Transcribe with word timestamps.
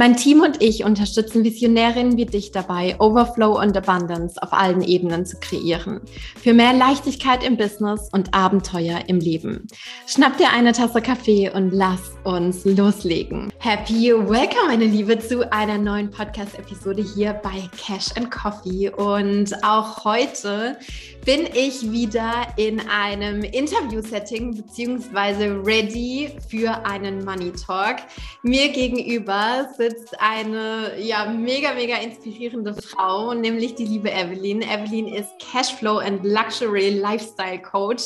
Mein 0.00 0.16
Team 0.16 0.40
und 0.40 0.62
ich 0.62 0.82
unterstützen 0.82 1.44
Visionärinnen 1.44 2.16
wie 2.16 2.24
dich 2.24 2.52
dabei, 2.52 2.98
Overflow 2.98 3.60
und 3.60 3.76
Abundance 3.76 4.42
auf 4.42 4.50
allen 4.54 4.80
Ebenen 4.80 5.26
zu 5.26 5.36
kreieren. 5.38 6.00
Für 6.42 6.54
mehr 6.54 6.72
Leichtigkeit 6.72 7.44
im 7.44 7.58
Business 7.58 8.08
und 8.10 8.32
Abenteuer 8.32 9.00
im 9.08 9.18
Leben. 9.18 9.66
Schnapp 10.06 10.38
dir 10.38 10.48
eine 10.54 10.72
Tasse 10.72 11.02
Kaffee 11.02 11.50
und 11.50 11.72
lass 11.72 12.00
uns 12.24 12.64
loslegen. 12.64 13.52
Happy 13.58 14.14
Welcome, 14.14 14.68
meine 14.68 14.86
Liebe, 14.86 15.18
zu 15.18 15.52
einer 15.52 15.76
neuen 15.76 16.10
Podcast-Episode 16.10 17.04
hier 17.14 17.34
bei 17.34 17.68
Cash 17.76 18.16
and 18.16 18.30
Coffee. 18.30 18.88
Und 18.88 19.52
auch 19.62 20.02
heute 20.06 20.78
bin 21.24 21.48
ich 21.54 21.90
wieder 21.90 22.46
in 22.56 22.80
einem 22.88 23.42
Interview-Setting 23.42 24.56
beziehungsweise 24.56 25.62
ready 25.64 26.30
für 26.48 26.84
einen 26.86 27.24
Money 27.24 27.52
Talk. 27.52 27.96
Mir 28.42 28.70
gegenüber 28.70 29.68
sitzt 29.76 30.18
eine 30.18 30.98
ja 30.98 31.26
mega 31.26 31.74
mega 31.74 31.96
inspirierende 31.96 32.74
Frau, 32.74 33.34
nämlich 33.34 33.74
die 33.74 33.84
liebe 33.84 34.10
Evelyn. 34.10 34.62
Evelyn 34.62 35.08
ist 35.08 35.30
Cashflow 35.38 35.98
and 35.98 36.24
Luxury 36.24 36.90
Lifestyle 36.90 37.60
Coach 37.60 38.04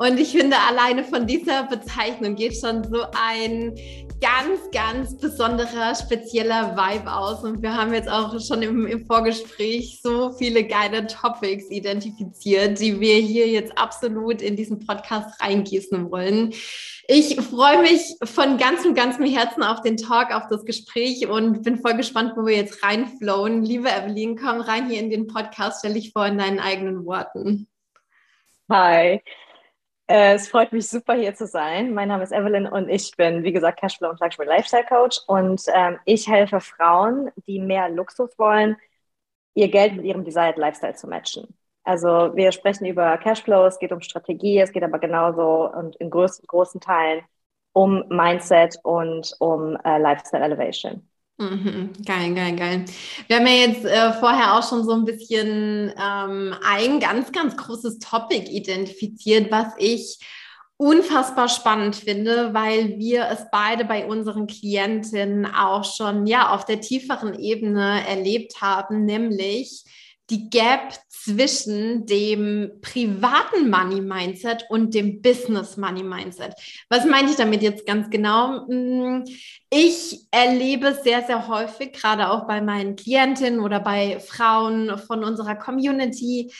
und 0.00 0.18
ich 0.18 0.30
finde 0.30 0.56
alleine 0.56 1.04
von 1.04 1.26
dieser 1.26 1.64
Bezeichnung 1.64 2.34
geht 2.34 2.56
schon 2.56 2.82
so 2.84 3.02
ein 3.22 3.74
ganz, 4.18 4.70
ganz 4.72 5.14
besonderer, 5.14 5.94
spezieller 5.94 6.74
Vibe 6.74 7.12
aus. 7.12 7.44
Und 7.44 7.60
wir 7.60 7.76
haben 7.76 7.92
jetzt 7.92 8.08
auch 8.08 8.40
schon 8.40 8.62
im, 8.62 8.86
im, 8.86 9.04
Vorgespräch 9.04 10.00
so 10.02 10.32
viele 10.32 10.64
geile 10.64 11.06
Topics 11.06 11.68
identifiziert, 11.68 12.80
die 12.80 12.98
wir 12.98 13.16
hier 13.16 13.48
jetzt 13.48 13.76
absolut 13.76 14.40
in 14.40 14.56
diesen 14.56 14.78
Podcast 14.86 15.38
reingießen 15.42 16.10
wollen. 16.10 16.54
Ich 17.06 17.38
freue 17.38 17.82
mich 17.82 18.16
von 18.24 18.56
ganzem, 18.56 18.94
ganzem 18.94 19.26
Herzen 19.26 19.62
auf 19.62 19.82
den 19.82 19.98
Talk, 19.98 20.34
auf 20.34 20.44
das 20.48 20.64
Gespräch 20.64 21.28
und 21.28 21.62
bin 21.62 21.76
voll 21.76 21.98
gespannt, 21.98 22.32
wo 22.36 22.46
wir 22.46 22.56
jetzt 22.56 22.82
reinflowen. 22.82 23.66
Liebe 23.66 23.90
Evelyn, 23.90 24.34
komm 24.34 24.62
rein 24.62 24.88
hier 24.88 24.98
in 24.98 25.10
den 25.10 25.26
Podcast, 25.26 25.80
stell 25.80 25.92
dich 25.92 26.12
vor 26.12 26.24
in 26.24 26.38
deinen 26.38 26.58
eigenen 26.58 27.04
Worten. 27.04 27.68
Hi, 28.70 29.20
es 30.12 30.48
freut 30.48 30.72
mich 30.72 30.88
super, 30.88 31.14
hier 31.14 31.34
zu 31.36 31.46
sein. 31.46 31.94
Mein 31.94 32.08
Name 32.08 32.24
ist 32.24 32.32
Evelyn 32.32 32.66
und 32.66 32.88
ich 32.88 33.16
bin, 33.16 33.44
wie 33.44 33.52
gesagt, 33.52 33.78
Cashflow 33.80 34.10
und 34.10 34.20
Luxury 34.20 34.46
Lifestyle 34.46 34.84
Coach. 34.84 35.20
Und 35.28 35.62
ähm, 35.72 35.98
ich 36.04 36.26
helfe 36.28 36.60
Frauen, 36.60 37.30
die 37.46 37.60
mehr 37.60 37.88
Luxus 37.88 38.36
wollen, 38.36 38.76
ihr 39.54 39.68
Geld 39.70 39.94
mit 39.96 40.04
ihrem 40.04 40.24
Desired 40.24 40.58
Lifestyle 40.58 40.94
zu 40.94 41.06
matchen. 41.06 41.56
Also 41.84 42.34
wir 42.34 42.52
sprechen 42.52 42.86
über 42.86 43.18
Cashflow, 43.18 43.66
es 43.66 43.78
geht 43.78 43.92
um 43.92 44.00
Strategie, 44.00 44.58
es 44.58 44.72
geht 44.72 44.82
aber 44.82 44.98
genauso 44.98 45.70
und 45.72 45.96
in 45.96 46.10
großen, 46.10 46.44
großen 46.46 46.80
Teilen 46.80 47.24
um 47.72 48.04
Mindset 48.08 48.78
und 48.82 49.34
um 49.38 49.76
äh, 49.84 49.98
Lifestyle 49.98 50.44
Elevation. 50.44 51.09
Mhm, 51.40 51.92
geil, 52.04 52.34
geil, 52.34 52.54
geil. 52.54 52.84
Wir 53.26 53.36
haben 53.36 53.46
ja 53.46 53.52
jetzt 53.52 53.84
äh, 53.86 54.12
vorher 54.12 54.58
auch 54.58 54.68
schon 54.68 54.84
so 54.84 54.92
ein 54.92 55.06
bisschen 55.06 55.90
ähm, 55.98 56.54
ein 56.62 57.00
ganz, 57.00 57.32
ganz 57.32 57.56
großes 57.56 57.98
Topic 57.98 58.50
identifiziert, 58.50 59.50
was 59.50 59.68
ich 59.78 60.18
unfassbar 60.76 61.48
spannend 61.48 61.96
finde, 61.96 62.52
weil 62.52 62.98
wir 62.98 63.26
es 63.30 63.46
beide 63.50 63.86
bei 63.86 64.04
unseren 64.04 64.46
Klientinnen 64.48 65.46
auch 65.46 65.84
schon 65.84 66.26
ja 66.26 66.54
auf 66.54 66.66
der 66.66 66.82
tieferen 66.82 67.38
Ebene 67.38 68.06
erlebt 68.06 68.60
haben, 68.60 69.06
nämlich 69.06 69.84
die 70.30 70.48
Gap 70.48 70.94
zwischen 71.08 72.06
dem 72.06 72.80
privaten 72.80 73.68
Money 73.68 74.00
Mindset 74.00 74.64
und 74.70 74.94
dem 74.94 75.20
Business 75.20 75.76
Money 75.76 76.02
Mindset. 76.02 76.54
Was 76.88 77.04
meine 77.04 77.30
ich 77.30 77.36
damit 77.36 77.62
jetzt 77.62 77.86
ganz 77.86 78.08
genau? 78.08 78.66
Hm, 78.66 79.24
ich 79.68 80.20
erlebe 80.30 80.98
sehr, 81.02 81.22
sehr 81.22 81.48
häufig, 81.48 81.92
gerade 81.92 82.30
auch 82.30 82.46
bei 82.46 82.60
meinen 82.60 82.96
Klientinnen 82.96 83.60
oder 83.60 83.80
bei 83.80 84.18
Frauen 84.20 84.96
von 84.98 85.24
unserer 85.24 85.56
Community, 85.56 86.52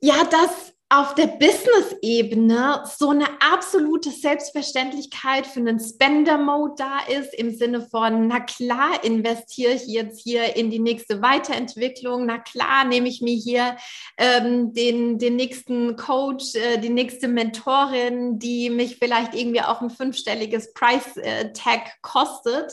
ja, 0.00 0.24
dass 0.24 0.75
auf 0.88 1.16
der 1.16 1.26
Business-Ebene 1.26 2.84
so 2.96 3.10
eine 3.10 3.26
absolute 3.40 4.10
Selbstverständlichkeit 4.10 5.44
für 5.44 5.58
einen 5.58 5.80
Spender-Mode 5.80 6.74
da 6.78 6.98
ist, 7.12 7.34
im 7.34 7.52
Sinne 7.52 7.80
von, 7.80 8.28
na 8.28 8.38
klar, 8.38 9.02
investiere 9.02 9.72
ich 9.72 9.88
jetzt 9.88 10.22
hier 10.22 10.54
in 10.54 10.70
die 10.70 10.78
nächste 10.78 11.22
Weiterentwicklung, 11.22 12.26
na 12.26 12.38
klar, 12.38 12.84
nehme 12.84 13.08
ich 13.08 13.20
mir 13.20 13.34
hier 13.34 13.76
ähm, 14.16 14.74
den, 14.74 15.18
den 15.18 15.34
nächsten 15.34 15.96
Coach, 15.96 16.54
äh, 16.54 16.78
die 16.78 16.90
nächste 16.90 17.26
Mentorin, 17.26 18.38
die 18.38 18.70
mich 18.70 18.98
vielleicht 18.98 19.34
irgendwie 19.34 19.62
auch 19.62 19.80
ein 19.80 19.90
fünfstelliges 19.90 20.72
Price-Tag 20.72 21.86
äh, 21.86 21.90
kostet. 22.00 22.72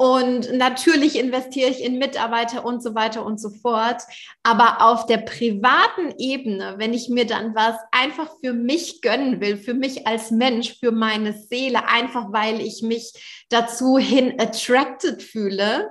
Und 0.00 0.56
natürlich 0.56 1.18
investiere 1.18 1.68
ich 1.68 1.84
in 1.84 1.98
Mitarbeiter 1.98 2.64
und 2.64 2.82
so 2.82 2.94
weiter 2.94 3.22
und 3.22 3.38
so 3.38 3.50
fort. 3.50 4.00
Aber 4.42 4.80
auf 4.80 5.04
der 5.04 5.18
privaten 5.18 6.14
Ebene, 6.16 6.76
wenn 6.78 6.94
ich 6.94 7.10
mir 7.10 7.26
dann 7.26 7.54
was 7.54 7.76
einfach 7.92 8.30
für 8.42 8.54
mich 8.54 9.02
gönnen 9.02 9.42
will, 9.42 9.58
für 9.58 9.74
mich 9.74 10.06
als 10.06 10.30
Mensch, 10.30 10.78
für 10.78 10.90
meine 10.90 11.34
Seele, 11.34 11.86
einfach 11.86 12.32
weil 12.32 12.62
ich 12.62 12.80
mich 12.80 13.12
dazu 13.50 13.98
hin 13.98 14.40
attracted 14.40 15.22
fühle, 15.22 15.90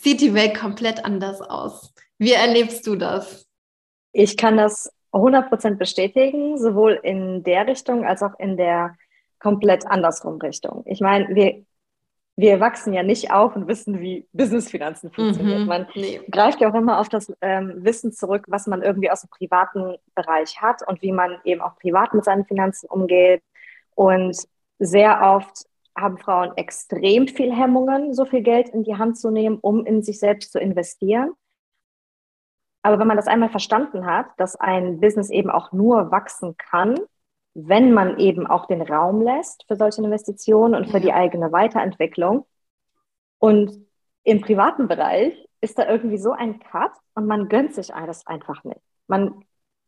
sieht 0.00 0.20
die 0.20 0.34
Welt 0.34 0.56
komplett 0.56 1.04
anders 1.04 1.40
aus. 1.40 1.92
Wie 2.18 2.32
erlebst 2.32 2.86
du 2.86 2.94
das? 2.94 3.48
Ich 4.12 4.36
kann 4.36 4.56
das 4.56 4.92
100% 5.10 5.78
bestätigen, 5.78 6.58
sowohl 6.58 7.00
in 7.02 7.42
der 7.42 7.66
Richtung 7.66 8.04
als 8.04 8.22
auch 8.22 8.38
in 8.38 8.56
der 8.56 8.96
komplett 9.40 9.84
andersrum 9.84 10.38
Richtung. 10.38 10.84
Ich 10.86 11.00
meine, 11.00 11.34
wir 11.34 11.64
wir 12.36 12.60
wachsen 12.60 12.92
ja 12.92 13.02
nicht 13.02 13.32
auf 13.32 13.56
und 13.56 13.66
wissen, 13.66 13.98
wie 14.00 14.28
Businessfinanzen 14.32 15.10
funktionieren. 15.10 15.62
Mhm, 15.62 15.68
man 15.68 15.86
nee. 15.94 16.20
greift 16.30 16.60
ja 16.60 16.70
auch 16.70 16.74
immer 16.74 17.00
auf 17.00 17.08
das 17.08 17.32
ähm, 17.40 17.72
Wissen 17.78 18.12
zurück, 18.12 18.44
was 18.48 18.66
man 18.66 18.82
irgendwie 18.82 19.10
aus 19.10 19.22
dem 19.22 19.30
privaten 19.30 19.96
Bereich 20.14 20.60
hat 20.60 20.86
und 20.86 21.00
wie 21.00 21.12
man 21.12 21.38
eben 21.44 21.62
auch 21.62 21.76
privat 21.78 22.12
mit 22.12 22.24
seinen 22.24 22.44
Finanzen 22.44 22.88
umgeht. 22.88 23.42
Und 23.94 24.36
sehr 24.78 25.22
oft 25.22 25.64
haben 25.96 26.18
Frauen 26.18 26.54
extrem 26.56 27.26
viel 27.26 27.54
Hemmungen, 27.54 28.12
so 28.12 28.26
viel 28.26 28.42
Geld 28.42 28.68
in 28.68 28.84
die 28.84 28.96
Hand 28.96 29.18
zu 29.18 29.30
nehmen, 29.30 29.58
um 29.58 29.86
in 29.86 30.02
sich 30.02 30.18
selbst 30.18 30.52
zu 30.52 30.60
investieren. 30.60 31.32
Aber 32.82 32.98
wenn 32.98 33.08
man 33.08 33.16
das 33.16 33.28
einmal 33.28 33.48
verstanden 33.48 34.04
hat, 34.04 34.26
dass 34.36 34.56
ein 34.56 35.00
Business 35.00 35.30
eben 35.30 35.50
auch 35.50 35.72
nur 35.72 36.10
wachsen 36.10 36.54
kann, 36.58 36.96
wenn 37.58 37.94
man 37.94 38.18
eben 38.18 38.46
auch 38.46 38.66
den 38.66 38.82
Raum 38.82 39.22
lässt 39.22 39.64
für 39.66 39.76
solche 39.76 40.02
Investitionen 40.02 40.74
und 40.74 40.90
für 40.90 41.00
die 41.00 41.14
eigene 41.14 41.52
Weiterentwicklung. 41.52 42.44
Und 43.38 43.72
im 44.24 44.42
privaten 44.42 44.88
Bereich 44.88 45.32
ist 45.62 45.78
da 45.78 45.88
irgendwie 45.88 46.18
so 46.18 46.32
ein 46.32 46.60
Cut 46.60 46.92
und 47.14 47.26
man 47.26 47.48
gönnt 47.48 47.74
sich 47.74 47.94
alles 47.94 48.26
einfach 48.26 48.62
nicht. 48.64 48.80
Man, 49.06 49.42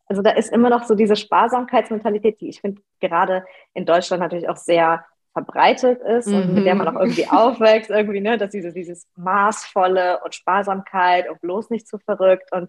also 0.07 0.23
da 0.23 0.31
ist 0.31 0.51
immer 0.51 0.71
noch 0.71 0.83
so 0.85 0.95
diese 0.95 1.15
Sparsamkeitsmentalität, 1.15 2.41
die 2.41 2.49
ich 2.49 2.61
finde 2.61 2.81
gerade 2.99 3.45
in 3.75 3.85
Deutschland 3.85 4.23
natürlich 4.23 4.49
auch 4.49 4.57
sehr 4.57 5.05
verbreitet 5.33 6.01
ist 6.01 6.27
mhm. 6.27 6.35
und 6.35 6.53
mit 6.55 6.65
der 6.65 6.73
man 6.73 6.87
auch 6.87 6.99
irgendwie 6.99 7.27
aufwächst, 7.29 7.91
irgendwie, 7.91 8.21
ne, 8.21 8.39
dass 8.39 8.49
dieses, 8.49 8.73
dieses 8.73 9.07
Maßvolle 9.15 10.21
und 10.23 10.33
Sparsamkeit 10.33 11.29
und 11.29 11.39
bloß 11.39 11.69
nicht 11.69 11.87
zu 11.87 11.99
verrückt 11.99 12.51
und, 12.51 12.67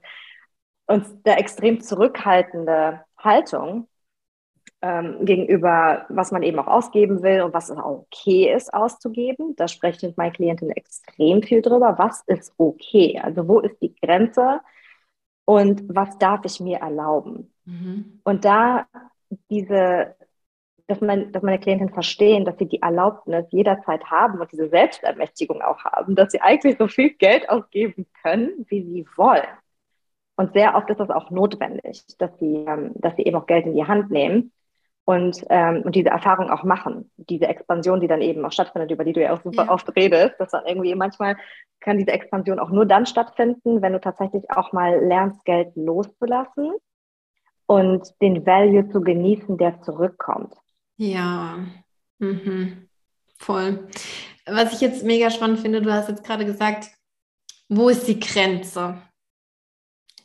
und 0.86 1.24
der 1.24 1.38
extrem 1.38 1.80
zurückhaltende 1.80 3.02
Haltung, 3.16 3.88
ähm, 4.82 5.24
gegenüber, 5.24 6.06
was 6.08 6.32
man 6.32 6.42
eben 6.42 6.58
auch 6.58 6.66
ausgeben 6.66 7.22
will 7.22 7.42
und 7.42 7.52
was 7.52 7.70
auch 7.70 7.84
okay 7.84 8.52
ist 8.52 8.72
auszugeben. 8.72 9.54
Da 9.56 9.68
spreche 9.68 9.98
ich 9.98 10.02
mit 10.04 10.16
meinen 10.16 10.32
Klientinnen 10.32 10.74
extrem 10.74 11.42
viel 11.42 11.62
drüber. 11.62 11.96
Was 11.98 12.22
ist 12.26 12.54
okay? 12.56 13.20
Also 13.22 13.46
wo 13.46 13.60
ist 13.60 13.80
die 13.82 13.94
Grenze 13.94 14.60
und 15.44 15.82
was 15.94 16.16
darf 16.18 16.40
ich 16.44 16.60
mir 16.60 16.78
erlauben? 16.78 17.52
Mhm. 17.66 18.20
Und 18.24 18.44
da 18.44 18.86
diese, 19.50 20.16
dass, 20.86 21.00
man, 21.00 21.30
dass 21.32 21.42
meine 21.42 21.60
Klientinnen 21.60 21.92
verstehen, 21.92 22.44
dass 22.44 22.58
sie 22.58 22.66
die 22.66 22.82
Erlaubnis 22.82 23.46
jederzeit 23.50 24.04
haben 24.06 24.40
und 24.40 24.50
diese 24.50 24.68
Selbstermächtigung 24.68 25.60
auch 25.62 25.84
haben, 25.84 26.16
dass 26.16 26.32
sie 26.32 26.40
eigentlich 26.40 26.78
so 26.78 26.88
viel 26.88 27.10
Geld 27.10 27.48
ausgeben 27.48 28.06
können, 28.22 28.66
wie 28.68 28.82
sie 28.82 29.06
wollen. 29.16 29.46
Und 30.36 30.54
sehr 30.54 30.74
oft 30.74 30.88
ist 30.88 30.98
das 30.98 31.10
auch 31.10 31.30
notwendig, 31.30 32.02
dass 32.18 32.30
sie, 32.38 32.64
ähm, 32.66 32.92
dass 32.94 33.14
sie 33.16 33.24
eben 33.24 33.36
auch 33.36 33.46
Geld 33.46 33.66
in 33.66 33.74
die 33.74 33.84
Hand 33.84 34.10
nehmen 34.10 34.52
und, 35.04 35.44
ähm, 35.48 35.82
und 35.84 35.94
diese 35.94 36.10
Erfahrung 36.10 36.50
auch 36.50 36.62
machen. 36.62 37.10
Diese 37.16 37.46
Expansion, 37.46 38.00
die 38.00 38.08
dann 38.08 38.20
eben 38.20 38.44
auch 38.44 38.52
stattfindet, 38.52 38.90
über 38.90 39.04
die 39.04 39.12
du 39.12 39.22
ja 39.22 39.32
auch 39.32 39.42
super 39.42 39.66
ja. 39.66 39.70
oft 39.70 39.94
redest, 39.96 40.34
dass 40.38 40.50
dann 40.50 40.66
irgendwie 40.66 40.94
manchmal 40.94 41.36
kann 41.80 41.98
diese 41.98 42.12
Expansion 42.12 42.58
auch 42.58 42.70
nur 42.70 42.86
dann 42.86 43.06
stattfinden, 43.06 43.82
wenn 43.82 43.94
du 43.94 44.00
tatsächlich 44.00 44.50
auch 44.50 44.72
mal 44.72 45.04
lernst, 45.04 45.44
Geld 45.44 45.74
loszulassen 45.74 46.72
und 47.66 48.20
den 48.20 48.44
Value 48.44 48.88
zu 48.88 49.00
genießen, 49.00 49.56
der 49.56 49.80
zurückkommt. 49.80 50.54
Ja. 50.96 51.58
Mhm. 52.18 52.88
Voll. 53.38 53.88
Was 54.46 54.74
ich 54.74 54.80
jetzt 54.80 55.02
mega 55.02 55.30
spannend 55.30 55.60
finde, 55.60 55.80
du 55.80 55.92
hast 55.92 56.08
jetzt 56.08 56.24
gerade 56.24 56.44
gesagt, 56.44 56.90
wo 57.68 57.88
ist 57.88 58.06
die 58.06 58.20
Grenze? 58.20 59.00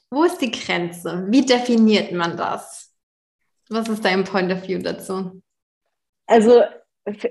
Wo 0.10 0.24
ist 0.24 0.39
die 0.39 0.51
Grenze? 0.51 1.25
Wie 1.30 1.45
definiert 1.45 2.12
man 2.12 2.36
das? 2.36 2.84
Was 3.69 3.89
ist 3.89 4.06
dein 4.06 4.23
Point 4.23 4.51
of 4.51 4.67
View 4.67 4.79
dazu? 4.81 5.41
Also, 6.27 6.63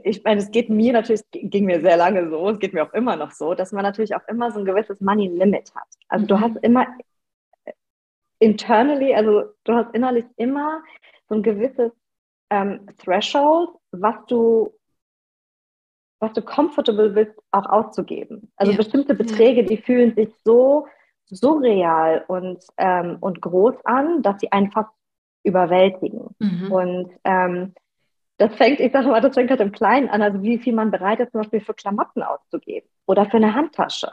ich 0.04 0.22
meine, 0.22 0.40
es 0.40 0.50
geht 0.50 0.70
mir 0.70 0.92
natürlich, 0.92 1.22
ging 1.32 1.64
mir 1.64 1.80
sehr 1.80 1.96
lange 1.96 2.28
so, 2.30 2.48
es 2.50 2.58
geht 2.58 2.74
mir 2.74 2.84
auch 2.84 2.92
immer 2.92 3.16
noch 3.16 3.32
so, 3.32 3.54
dass 3.54 3.72
man 3.72 3.82
natürlich 3.82 4.14
auch 4.14 4.26
immer 4.28 4.52
so 4.52 4.60
ein 4.60 4.64
gewisses 4.64 5.00
Money 5.00 5.28
Limit 5.28 5.74
hat. 5.74 5.88
Also, 6.08 6.26
du 6.26 6.36
mhm. 6.36 6.40
hast 6.40 6.56
immer 6.62 6.86
internally, 8.38 9.14
also 9.14 9.44
du 9.64 9.74
hast 9.74 9.94
innerlich 9.94 10.26
immer 10.36 10.82
so 11.28 11.36
ein 11.36 11.42
gewisses 11.42 11.92
ähm, 12.50 12.86
Threshold, 12.98 13.70
was 13.90 14.16
du 14.26 14.72
was 16.24 16.32
du 16.32 16.42
comfortable 16.42 17.10
bist, 17.10 17.32
auch 17.50 17.66
auszugeben. 17.66 18.50
Also 18.56 18.72
ja. 18.72 18.78
bestimmte 18.78 19.14
Beträge, 19.14 19.64
die 19.64 19.76
fühlen 19.76 20.14
sich 20.14 20.30
so 20.44 20.86
surreal 21.26 22.24
und, 22.28 22.64
ähm, 22.78 23.18
und 23.20 23.40
groß 23.40 23.74
an, 23.84 24.22
dass 24.22 24.40
sie 24.40 24.50
einfach 24.50 24.88
überwältigen. 25.44 26.34
Mhm. 26.38 26.72
Und 26.72 27.10
ähm, 27.24 27.74
das 28.38 28.54
fängt, 28.56 28.80
ich 28.80 28.92
sage 28.92 29.08
mal, 29.08 29.20
das 29.20 29.34
fängt 29.34 29.50
halt 29.50 29.60
im 29.60 29.72
Kleinen 29.72 30.08
an, 30.08 30.22
also 30.22 30.42
wie 30.42 30.58
viel 30.58 30.74
man 30.74 30.90
bereit 30.90 31.20
ist, 31.20 31.30
zum 31.30 31.42
Beispiel 31.42 31.60
für 31.60 31.74
Klamotten 31.74 32.22
auszugeben 32.22 32.88
oder 33.06 33.26
für 33.26 33.36
eine 33.36 33.54
Handtasche. 33.54 34.10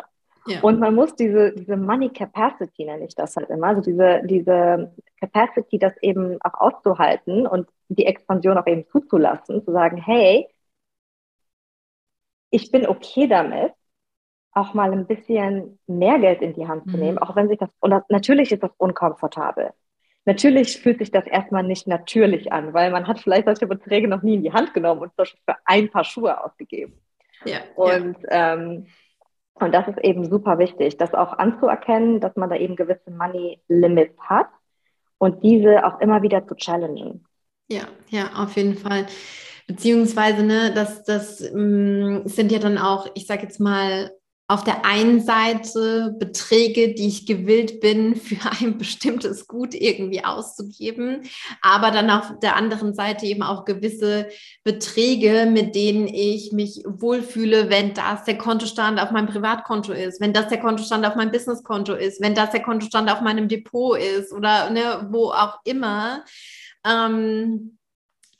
Ja. 0.47 0.59
Und 0.61 0.79
man 0.79 0.95
muss 0.95 1.15
diese, 1.15 1.53
diese 1.53 1.77
Money 1.77 2.09
Capacity, 2.09 2.85
nenne 2.85 3.05
ich 3.05 3.15
das 3.15 3.35
halt 3.35 3.49
immer, 3.49 3.67
also 3.67 3.81
diese, 3.81 4.21
diese 4.25 4.93
Capacity, 5.19 5.77
das 5.77 5.93
eben 6.01 6.37
auch 6.41 6.59
auszuhalten 6.59 7.45
und 7.45 7.67
die 7.89 8.05
Expansion 8.05 8.57
auch 8.57 8.67
eben 8.67 8.87
zuzulassen, 8.87 9.63
zu 9.63 9.71
sagen, 9.71 9.97
hey, 9.97 10.47
ich 12.49 12.71
bin 12.71 12.87
okay 12.87 13.27
damit, 13.27 13.73
auch 14.53 14.73
mal 14.73 14.91
ein 14.91 15.07
bisschen 15.07 15.79
mehr 15.87 16.19
Geld 16.19 16.41
in 16.41 16.53
die 16.53 16.67
Hand 16.67 16.89
zu 16.89 16.97
nehmen, 16.97 17.15
mhm. 17.15 17.19
auch 17.19 17.35
wenn 17.35 17.47
sich 17.47 17.57
das, 17.57 17.69
und 17.79 17.91
das, 17.91 18.03
natürlich 18.09 18.51
ist 18.51 18.63
das 18.63 18.71
unkomfortabel. 18.77 19.71
Natürlich 20.25 20.79
fühlt 20.79 20.99
sich 20.99 21.11
das 21.11 21.25
erstmal 21.25 21.63
nicht 21.63 21.87
natürlich 21.87 22.51
an, 22.51 22.73
weil 22.73 22.91
man 22.91 23.07
hat 23.07 23.19
vielleicht 23.19 23.45
solche 23.45 23.65
Beträge 23.65 24.07
noch 24.07 24.21
nie 24.21 24.35
in 24.35 24.43
die 24.43 24.53
Hand 24.53 24.73
genommen 24.73 25.01
und 25.01 25.11
für 25.15 25.55
ein 25.65 25.89
paar 25.89 26.03
Schuhe 26.03 26.43
ausgegeben. 26.43 26.93
Ja, 27.45 27.59
und, 27.75 28.17
ja. 28.23 28.53
Ähm, 28.53 28.85
und 29.55 29.73
das 29.73 29.87
ist 29.87 29.97
eben 30.03 30.29
super 30.29 30.59
wichtig, 30.59 30.97
das 30.97 31.13
auch 31.13 31.33
anzuerkennen, 31.33 32.19
dass 32.19 32.35
man 32.35 32.49
da 32.49 32.55
eben 32.55 32.75
gewisse 32.75 33.09
Money 33.11 33.59
Limits 33.67 34.19
hat 34.19 34.47
und 35.17 35.43
diese 35.43 35.85
auch 35.85 35.99
immer 36.01 36.21
wieder 36.21 36.47
zu 36.47 36.55
challengen. 36.55 37.25
Ja, 37.67 37.83
ja, 38.09 38.31
auf 38.35 38.55
jeden 38.57 38.75
Fall. 38.75 39.07
Beziehungsweise, 39.67 40.43
ne, 40.43 40.71
das, 40.73 41.03
das 41.03 41.41
ähm, 41.41 42.23
sind 42.25 42.51
ja 42.51 42.59
dann 42.59 42.77
auch, 42.77 43.07
ich 43.15 43.25
sage 43.25 43.43
jetzt 43.43 43.59
mal, 43.59 44.11
auf 44.51 44.65
der 44.65 44.85
einen 44.85 45.21
Seite 45.21 46.13
Beträge, 46.19 46.93
die 46.93 47.07
ich 47.07 47.25
gewillt 47.25 47.79
bin, 47.79 48.17
für 48.17 48.35
ein 48.59 48.77
bestimmtes 48.77 49.47
Gut 49.47 49.73
irgendwie 49.73 50.25
auszugeben, 50.25 51.23
aber 51.61 51.91
dann 51.91 52.09
auf 52.09 52.33
der 52.41 52.57
anderen 52.57 52.93
Seite 52.93 53.25
eben 53.25 53.43
auch 53.43 53.63
gewisse 53.63 54.27
Beträge, 54.65 55.49
mit 55.49 55.73
denen 55.73 56.07
ich 56.07 56.51
mich 56.51 56.83
wohlfühle, 56.85 57.69
wenn 57.69 57.93
das 57.93 58.25
der 58.25 58.37
Kontostand 58.37 59.01
auf 59.01 59.11
meinem 59.11 59.27
Privatkonto 59.27 59.93
ist, 59.93 60.19
wenn 60.19 60.33
das 60.33 60.49
der 60.49 60.59
Kontostand 60.59 61.05
auf 61.05 61.15
meinem 61.15 61.31
Businesskonto 61.31 61.93
ist, 61.93 62.21
wenn 62.21 62.35
das 62.35 62.51
der 62.51 62.61
Kontostand 62.61 63.09
auf 63.09 63.21
meinem 63.21 63.47
Depot 63.47 63.97
ist 63.97 64.33
oder 64.33 64.69
ne, 64.69 65.07
wo 65.11 65.31
auch 65.31 65.59
immer. 65.63 66.25
Ähm, 66.85 67.77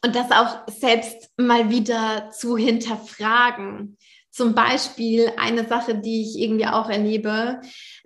und 0.03 0.15
das 0.15 0.31
auch 0.31 0.67
selbst 0.67 1.29
mal 1.37 1.69
wieder 1.69 2.31
zu 2.31 2.57
hinterfragen. 2.57 3.97
Zum 4.31 4.55
Beispiel 4.55 5.31
eine 5.37 5.67
Sache, 5.67 5.95
die 5.95 6.21
ich 6.21 6.39
irgendwie 6.39 6.65
auch 6.65 6.89
erlebe, 6.89 7.61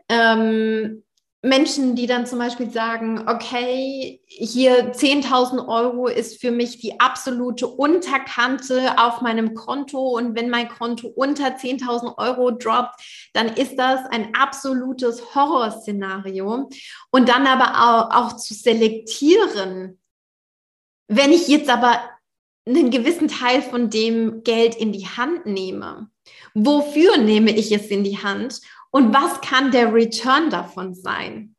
ähm, 0.10 1.04
Menschen, 1.46 1.96
die 1.96 2.08
dann 2.08 2.26
zum 2.26 2.40
Beispiel 2.40 2.72
sagen, 2.72 3.30
okay, 3.30 4.20
hier 4.26 4.94
10.000 4.94 5.68
Euro 5.68 6.08
ist 6.08 6.42
für 6.42 6.50
mich 6.50 6.80
die 6.80 7.00
absolute 7.00 7.68
Unterkante 7.68 8.98
auf 8.98 9.22
meinem 9.22 9.54
Konto 9.54 10.00
und 10.18 10.36
wenn 10.36 10.50
mein 10.50 10.68
Konto 10.70 11.08
unter 11.08 11.56
10.000 11.56 12.18
Euro 12.18 12.50
droppt, 12.50 13.30
dann 13.34 13.50
ist 13.50 13.78
das 13.78 14.00
ein 14.10 14.34
absolutes 14.34 15.36
Horrorszenario. 15.36 16.68
Und 17.12 17.30
dann 17.30 17.46
aber 17.46 17.76
auch, 17.76 18.16
auch 18.16 18.38
zu 18.38 18.56
selektieren, 18.56 20.00
wenn 21.08 21.32
ich 21.32 21.48
jetzt 21.48 21.70
aber 21.70 22.00
einen 22.66 22.90
gewissen 22.90 23.28
Teil 23.28 23.62
von 23.62 23.90
dem 23.90 24.44
Geld 24.44 24.76
in 24.76 24.92
die 24.92 25.08
Hand 25.08 25.46
nehme, 25.46 26.10
wofür 26.54 27.18
nehme 27.18 27.56
ich 27.56 27.72
es 27.72 27.88
in 27.88 28.04
die 28.04 28.18
Hand 28.18 28.62
und 28.92 29.14
was 29.14 29.42
kann 29.42 29.72
der 29.72 29.94
Return 29.94 30.50
davon 30.50 30.96
sein? 30.96 31.56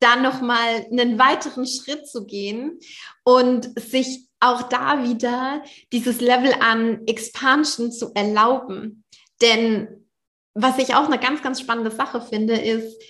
Dann 0.00 0.22
nochmal 0.22 0.86
einen 0.90 1.18
weiteren 1.18 1.66
Schritt 1.66 2.06
zu 2.06 2.26
gehen 2.26 2.78
und 3.24 3.78
sich 3.78 4.28
auch 4.40 4.64
da 4.64 5.02
wieder 5.04 5.62
dieses 5.92 6.20
Level 6.20 6.54
an 6.60 7.06
Expansion 7.06 7.90
zu 7.90 8.12
erlauben. 8.14 9.04
Denn 9.40 10.06
was 10.54 10.78
ich 10.78 10.94
auch 10.94 11.06
eine 11.06 11.18
ganz, 11.18 11.42
ganz 11.42 11.60
spannende 11.60 11.90
Sache 11.90 12.20
finde, 12.20 12.54
ist, 12.54 13.02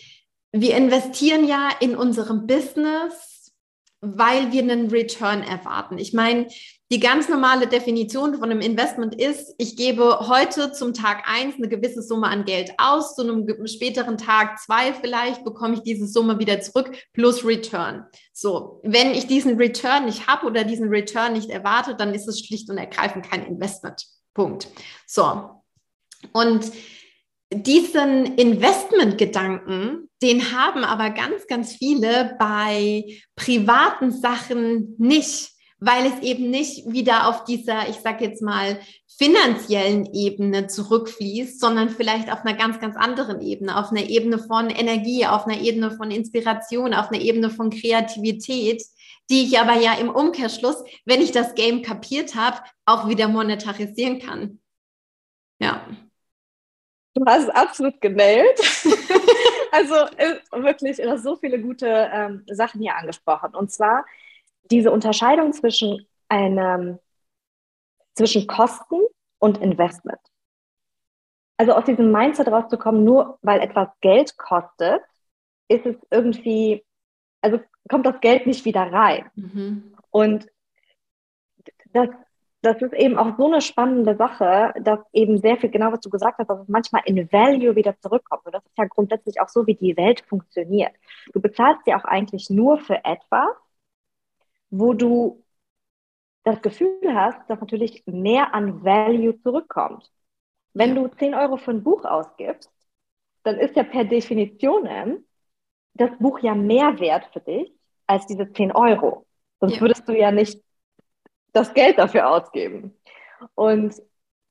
wir 0.53 0.77
investieren 0.77 1.47
ja 1.47 1.71
in 1.81 1.97
unserem 1.97 2.47
Business 2.47 3.37
weil 4.01 4.53
wir 4.53 4.63
einen 4.63 4.91
Return 4.91 5.43
erwarten. 5.43 5.99
Ich 5.99 6.13
meine, 6.13 6.49
die 6.93 7.01
ganz 7.01 7.29
normale 7.29 7.67
Definition 7.67 8.35
von 8.35 8.45
einem 8.45 8.61
Investment 8.61 9.15
ist, 9.15 9.55
ich 9.59 9.77
gebe 9.77 10.29
heute 10.29 10.71
zum 10.71 10.95
Tag 10.95 11.25
eins 11.27 11.57
eine 11.57 11.69
gewisse 11.69 12.01
Summe 12.01 12.29
an 12.29 12.45
Geld 12.45 12.71
aus, 12.79 13.17
zu 13.17 13.23
einem 13.23 13.67
späteren 13.67 14.19
Tag 14.19 14.61
zwei 14.61 14.93
vielleicht 14.93 15.45
bekomme 15.45 15.75
ich 15.75 15.83
diese 15.83 16.07
Summe 16.07 16.39
wieder 16.39 16.61
zurück 16.61 16.97
plus 17.13 17.45
Return. 17.45 18.07
So, 18.33 18.81
wenn 18.85 19.13
ich 19.13 19.27
diesen 19.27 19.57
Return 19.57 20.05
nicht 20.05 20.29
habe 20.29 20.47
oder 20.47 20.63
diesen 20.63 20.89
Return 20.89 21.33
nicht 21.33 21.51
erwarte, 21.51 21.97
dann 21.97 22.15
ist 22.15 22.29
es 22.29 22.41
schlicht 22.41 22.71
und 22.71 22.79
ergreifend 22.79 23.29
kein 23.29 23.45
Investment. 23.45 24.07
Punkt. 24.33 24.69
So. 25.07 25.63
Und 26.33 26.71
diesen 27.53 28.37
Investmentgedanken, 28.37 30.09
den 30.23 30.53
haben 30.53 30.85
aber 30.85 31.11
ganz, 31.11 31.47
ganz 31.49 31.75
viele 31.75 32.37
bei 32.39 33.05
privaten 33.35 34.13
Sachen 34.13 34.95
nicht, 34.99 35.56
weil 35.79 36.07
es 36.07 36.21
eben 36.21 36.51
nicht 36.51 36.91
wieder 36.91 37.29
auf 37.29 37.45
dieser, 37.45 37.89
ich 37.89 37.97
sage 37.97 38.25
jetzt 38.25 38.43
mal, 38.43 38.81
finanziellen 39.19 40.07
Ebene 40.15 40.67
zurückfließt, 40.67 41.61
sondern 41.61 41.91
vielleicht 41.91 42.31
auf 42.31 42.45
einer 42.45 42.57
ganz, 42.57 42.81
ganz 42.81 42.97
anderen 42.97 43.41
Ebene, 43.41 43.77
auf 43.77 43.91
einer 43.91 44.09
Ebene 44.09 44.39
von 44.39 44.71
Energie, 44.71 45.27
auf 45.27 45.47
einer 45.47 45.61
Ebene 45.61 45.91
von 45.91 46.11
Inspiration, 46.11 46.95
auf 46.95 47.11
einer 47.11 47.21
Ebene 47.21 47.51
von 47.51 47.71
Kreativität, 47.71 48.83
die 49.31 49.45
ich 49.45 49.59
aber 49.59 49.75
ja 49.75 49.95
im 49.95 50.09
Umkehrschluss, 50.09 50.83
wenn 51.05 51.21
ich 51.21 51.33
das 51.33 51.55
Game 51.55 51.83
kapiert 51.83 52.35
habe, 52.35 52.59
auch 52.85 53.09
wieder 53.09 53.29
monetarisieren 53.29 54.19
kann. 54.19 54.61
Ja. 55.59 55.87
Du 57.15 57.25
hast 57.25 57.45
es 57.45 57.51
absolut 57.51 58.01
genäht. 58.01 58.61
also 59.73 59.95
äh, 60.17 60.37
wirklich, 60.53 60.99
du 60.99 61.11
hast 61.11 61.23
so 61.23 61.37
viele 61.37 61.61
gute 61.61 61.87
ähm, 62.13 62.45
Sachen 62.51 62.81
hier 62.81 62.95
angesprochen. 62.95 63.55
Und 63.55 63.73
zwar 63.73 64.05
diese 64.71 64.91
Unterscheidung 64.91 65.53
zwischen 65.53 66.07
einem, 66.29 66.99
zwischen 68.15 68.47
Kosten 68.47 69.01
und 69.39 69.59
Investment. 69.59 70.21
Also 71.59 71.73
aus 71.73 71.85
diesem 71.85 72.13
Mindset 72.13 72.49
rauszukommen, 72.49 73.05
nur 73.05 73.39
weil 73.43 73.61
etwas 73.61 73.89
Geld 74.01 74.37
kostet, 74.37 75.03
ist 75.69 75.87
es 75.87 75.97
irgendwie, 76.11 76.85
also 77.41 77.61
kommt 77.89 78.07
das 78.07 78.21
Geld 78.21 78.47
nicht 78.47 78.65
wieder 78.65 78.93
rein. 78.93 79.31
Mhm. 79.35 79.95
Und 80.11 80.47
das 81.93 82.09
das 82.67 82.83
ist 82.83 82.95
eben 82.95 83.17
auch 83.17 83.37
so 83.37 83.47
eine 83.47 83.61
spannende 83.61 84.17
Sache, 84.17 84.73
dass 84.81 84.99
eben 85.13 85.39
sehr 85.39 85.57
viel, 85.57 85.71
genau 85.71 85.93
was 85.93 86.01
du 86.01 86.11
gesagt 86.11 86.39
hast, 86.39 86.49
dass 86.49 86.61
es 86.61 86.69
manchmal 86.69 87.03
in 87.05 87.31
Value 87.31 87.77
wieder 87.77 87.97
zurückkommt. 88.01 88.45
Und 88.45 88.55
das 88.55 88.65
ist 88.65 88.77
ja 88.77 88.87
grundsätzlich 88.87 89.41
auch 89.41 89.49
so, 89.49 89.67
wie 89.67 89.75
die 89.75 89.97
Welt 89.97 90.23
funktioniert. 90.29 90.93
Du 91.33 91.41
bezahlst 91.41 91.87
ja 91.87 91.99
auch 91.99 92.05
eigentlich 92.05 92.51
nur 92.51 92.79
für 92.79 93.05
etwas, 93.05 93.49
wo 94.71 94.93
du 94.93 95.45
das 96.45 96.63
Gefühl 96.63 97.13
hast, 97.13 97.49
dass 97.49 97.61
natürlich 97.61 98.05
mehr 98.07 98.55
an 98.55 98.85
Value 98.85 99.41
zurückkommt. 99.41 100.11
Wenn 100.75 100.95
du 100.95 101.09
10 101.09 101.35
Euro 101.35 101.57
für 101.57 101.73
ein 101.73 101.83
Buch 101.83 102.05
ausgibst, 102.05 102.71
dann 103.43 103.59
ist 103.59 103.75
ja 103.77 103.83
per 103.83 104.05
Definition 104.05 105.25
das 105.95 106.11
Buch 106.19 106.41
ja 106.41 106.55
mehr 106.55 106.99
wert 107.01 107.29
für 107.33 107.41
dich 107.41 107.73
als 108.07 108.27
diese 108.27 108.53
10 108.53 108.73
Euro. 108.73 109.27
Sonst 109.61 109.77
ja. 109.77 109.81
würdest 109.81 110.09
du 110.09 110.17
ja 110.17 110.31
nicht 110.31 110.63
das 111.53 111.73
Geld 111.73 111.99
dafür 111.99 112.29
ausgeben. 112.29 112.95
Und 113.55 113.95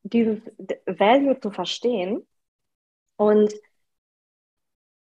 dieses 0.04 0.40
Value 0.86 1.40
zu 1.40 1.52
verstehen 1.52 2.26
und 3.16 3.54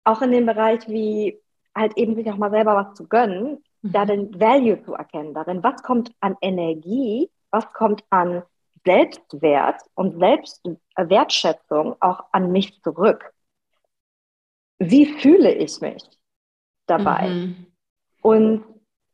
auch 0.04 0.22
in 0.22 0.32
dem 0.32 0.46
Bereich 0.46 0.86
wie 0.88 1.40
halt 1.74 1.96
eben 1.96 2.14
sich 2.14 2.30
auch 2.30 2.36
mal 2.36 2.50
selber 2.50 2.76
was 2.76 2.94
zu 2.94 3.08
gönnen, 3.08 3.63
da 3.84 4.06
den 4.06 4.40
Value 4.40 4.82
zu 4.82 4.94
erkennen 4.94 5.34
darin, 5.34 5.62
was 5.62 5.82
kommt 5.82 6.12
an 6.20 6.36
Energie, 6.40 7.30
was 7.50 7.70
kommt 7.72 8.02
an 8.10 8.42
Selbstwert 8.84 9.80
und 9.94 10.18
Selbstwertschätzung 10.18 11.96
auch 12.00 12.24
an 12.32 12.50
mich 12.50 12.82
zurück. 12.82 13.32
Wie 14.78 15.06
fühle 15.06 15.52
ich 15.54 15.80
mich 15.80 16.02
dabei? 16.86 17.28
Mhm. 17.28 17.66
Und 18.22 18.64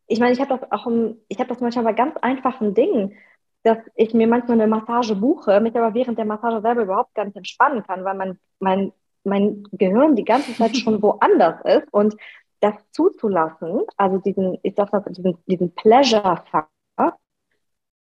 ich 0.06 0.20
meine, 0.20 0.32
ich 0.32 0.40
habe 0.40 0.56
das 0.56 0.72
auch, 0.72 0.86
ich 1.28 1.38
habe 1.38 1.48
das 1.48 1.60
manchmal 1.60 1.84
bei 1.84 1.92
ganz 1.92 2.16
einfachen 2.18 2.74
Dingen, 2.74 3.16
dass 3.62 3.78
ich 3.94 4.14
mir 4.14 4.26
manchmal 4.26 4.60
eine 4.60 4.68
Massage 4.68 5.14
buche, 5.14 5.60
mich 5.60 5.76
aber 5.76 5.94
während 5.94 6.16
der 6.16 6.24
Massage 6.24 6.60
selber 6.62 6.82
überhaupt 6.82 7.14
gar 7.14 7.24
nicht 7.24 7.36
entspannen 7.36 7.82
kann, 7.82 8.04
weil 8.04 8.14
mein, 8.14 8.38
mein, 8.58 8.92
mein 9.24 9.64
Gehirn 9.72 10.16
die 10.16 10.24
ganze 10.24 10.54
Zeit 10.54 10.76
schon 10.76 11.02
woanders 11.02 11.60
ist 11.64 11.92
und 11.92 12.16
das 12.60 12.74
zuzulassen, 12.90 13.82
also 13.96 14.18
diesen, 14.18 14.58
ich 14.62 14.74
sag 14.76 14.92
mal, 14.92 15.02
diesen, 15.08 15.38
diesen 15.46 15.74
Pleasure-Faktor, 15.74 16.68
dass 16.96 17.16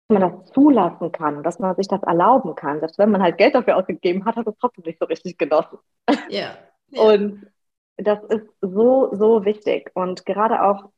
man 0.09 0.21
das 0.21 0.53
zulassen 0.53 1.13
kann, 1.13 1.43
dass 1.43 1.59
man 1.59 1.75
sich 1.77 1.89
das 1.89 2.03
erlauben 2.03 2.55
kann. 2.55 2.81
Selbst 2.81 2.99
wenn 2.99 3.11
man 3.11 3.23
halt 3.23 3.39
Geld 3.39 3.55
dafür 3.55 3.77
ausgegeben 3.77 4.25
hat, 4.25 4.37
hat 4.37 4.47
es 4.47 4.57
trotzdem 4.59 4.85
nicht 4.85 4.99
so 4.99 5.07
richtig 5.07 5.39
genossen. 5.39 5.79
Ja. 6.29 6.57
ja. 6.91 7.03
Und 7.03 7.47
das 7.97 8.23
ist 8.25 8.47
so, 8.61 9.15
so 9.15 9.45
wichtig. 9.45 9.91
Und 9.95 10.27
gerade 10.27 10.63
auch, 10.63 10.91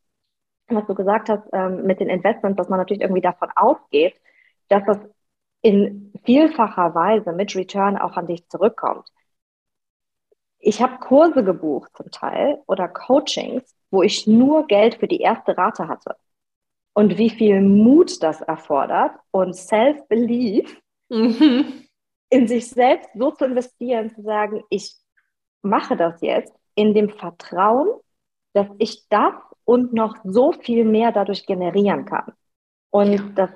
was 0.69 0.87
du 0.87 0.95
gesagt 0.95 1.29
hast 1.29 1.45
ähm, 1.53 1.85
mit 1.85 2.01
den 2.01 2.09
Investments, 2.09 2.57
dass 2.57 2.69
man 2.69 2.79
natürlich 2.79 3.03
irgendwie 3.03 3.21
davon 3.21 3.51
ausgeht, 3.55 4.21
dass 4.69 4.85
das 4.87 4.99
in 5.61 6.13
vielfacher 6.25 6.95
Weise 6.95 7.33
mit 7.33 7.55
Return 7.55 7.97
auch 7.97 8.17
an 8.17 8.27
dich 8.27 8.49
zurückkommt 8.49 9.09
ich 10.65 10.81
habe 10.81 10.99
Kurse 10.99 11.45
gebucht 11.45 11.91
zum 11.97 12.11
Teil 12.11 12.63
oder 12.67 12.89
Coachings, 12.89 13.63
wo 13.91 14.03
ich 14.03 14.27
nur 14.27 14.67
Geld 14.67 14.97
für 14.97 15.07
die 15.07 15.21
erste 15.21 15.57
Rate 15.57 15.89
hatte. 15.89 16.17
Und 16.95 17.19
wie 17.19 17.31
viel 17.31 17.61
Mut 17.61 18.23
das 18.23 18.41
erfordert 18.41 19.13
und 19.31 19.55
Self-Belief, 19.55 20.81
mhm. 21.09 21.87
in 22.31 22.49
sich 22.49 22.69
selbst 22.69 23.11
so 23.15 23.31
zu 23.31 23.45
investieren, 23.45 24.15
zu 24.15 24.23
sagen, 24.23 24.63
ich 24.71 24.95
mache 25.63 25.97
das 25.97 26.21
jetzt 26.23 26.55
in 26.75 26.95
dem 26.95 27.11
Vertrauen, 27.11 27.89
dass 28.55 28.69
ich 28.79 29.07
das 29.09 29.35
und 29.65 29.93
noch 29.93 30.17
so 30.25 30.53
viel 30.53 30.85
mehr 30.85 31.13
dadurch 31.13 31.47
generieren 31.47 32.05
kann. 32.05 32.33
Und 32.91 33.35
das 33.35 33.51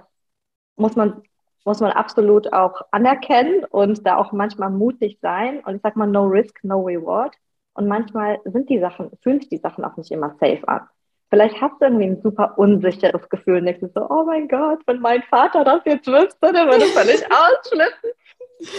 muss 0.77 0.97
man 0.97 1.23
muss 1.65 1.81
man 1.81 1.93
absolut 1.93 2.53
auch 2.53 2.81
anerkennen 2.91 3.65
und 3.65 4.07
da 4.07 4.17
auch 4.17 4.33
manchmal 4.33 4.71
mutig 4.71 5.19
sein. 5.21 5.61
Und 5.61 5.77
ich 5.77 5.83
sag 5.83 5.97
mal, 5.97 6.07
no 6.07 6.25
risk, 6.25 6.59
no 6.63 6.81
reward. 6.81 7.35
Und 7.75 7.87
manchmal 7.87 8.41
sind 8.45 8.69
die 8.71 8.81
Sachen, 8.81 9.11
fühlen 9.23 9.41
sich 9.41 9.51
die 9.51 9.59
Sachen 9.59 9.85
auch 9.85 9.97
nicht 9.97 10.11
immer 10.11 10.31
safe 10.41 10.67
an. 10.67 10.89
Vielleicht 11.31 11.61
hast 11.61 11.81
du 11.81 11.85
irgendwie 11.85 12.07
ein 12.07 12.23
super 12.23 12.57
unsicheres 12.57 13.29
Gefühl 13.29 13.59
und 13.59 13.67
denkst 13.67 13.93
so, 13.95 14.09
oh 14.09 14.25
mein 14.25 14.49
Gott, 14.49 14.81
wenn 14.87 15.01
mein 15.01 15.23
Vater 15.25 15.63
das 15.63 15.83
jetzt 15.85 16.07
wüsste, 16.07 16.53
dann 16.53 16.69
würde 16.69 16.87
völlig 16.87 17.23
ausschlippen. 17.31 18.11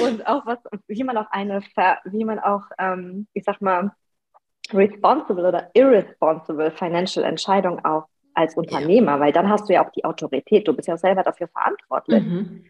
Und 0.03 0.27
auch 0.27 0.45
was, 0.45 0.57
wie 0.87 1.03
man 1.03 1.17
auch 1.17 1.29
eine, 1.29 1.61
wie 2.05 2.25
man 2.25 2.39
auch, 2.39 2.63
ähm, 2.79 3.27
ich 3.33 3.43
sag 3.43 3.61
mal, 3.61 3.91
responsible 4.73 5.47
oder 5.47 5.69
irresponsible 5.73 6.71
financial 6.71 7.23
Entscheidung 7.23 7.83
auch 7.85 8.07
als 8.39 8.55
Unternehmer, 8.55 9.13
ja. 9.13 9.19
weil 9.19 9.31
dann 9.31 9.49
hast 9.49 9.69
du 9.69 9.73
ja 9.73 9.85
auch 9.85 9.91
die 9.91 10.05
Autorität. 10.05 10.67
Du 10.67 10.73
bist 10.73 10.87
ja 10.87 10.97
selber 10.97 11.23
dafür 11.23 11.47
verantwortlich. 11.47 12.23
Mhm. 12.23 12.65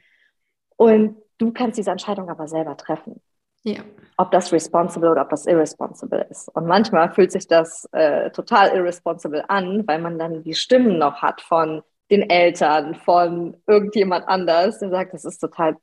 Und 0.76 1.18
du 1.38 1.52
kannst 1.52 1.78
diese 1.78 1.92
Entscheidung 1.92 2.30
aber 2.30 2.48
selber 2.48 2.76
treffen. 2.76 3.22
Ja. 3.64 3.82
Ob 4.18 4.32
das 4.32 4.52
responsible 4.52 5.12
oder 5.12 5.22
ob 5.22 5.30
das 5.30 5.46
irresponsible 5.46 6.26
ist. 6.30 6.50
Und 6.56 6.66
manchmal 6.66 7.12
fühlt 7.12 7.32
sich 7.32 7.48
das 7.48 7.88
äh, 7.92 8.32
total 8.32 8.76
irresponsible 8.76 9.44
an, 9.50 9.86
weil 9.88 10.00
man 10.00 10.18
dann 10.18 10.44
die 10.44 10.54
Stimmen 10.54 10.98
noch 10.98 11.22
hat 11.22 11.42
von 11.42 11.84
den 12.10 12.30
Eltern, 12.30 12.96
von 12.96 13.58
irgendjemand 13.68 14.28
anders, 14.28 14.80
der 14.80 14.90
sagt, 14.90 15.14
das 15.14 15.26
ist 15.26 15.40
total 15.40 15.78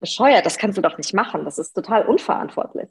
bescheuert, 0.00 0.44
das 0.44 0.58
kannst 0.58 0.76
du 0.76 0.82
doch 0.82 0.98
nicht 0.98 1.14
machen, 1.14 1.44
das 1.44 1.58
ist 1.58 1.72
total 1.72 2.06
unverantwortlich. 2.06 2.90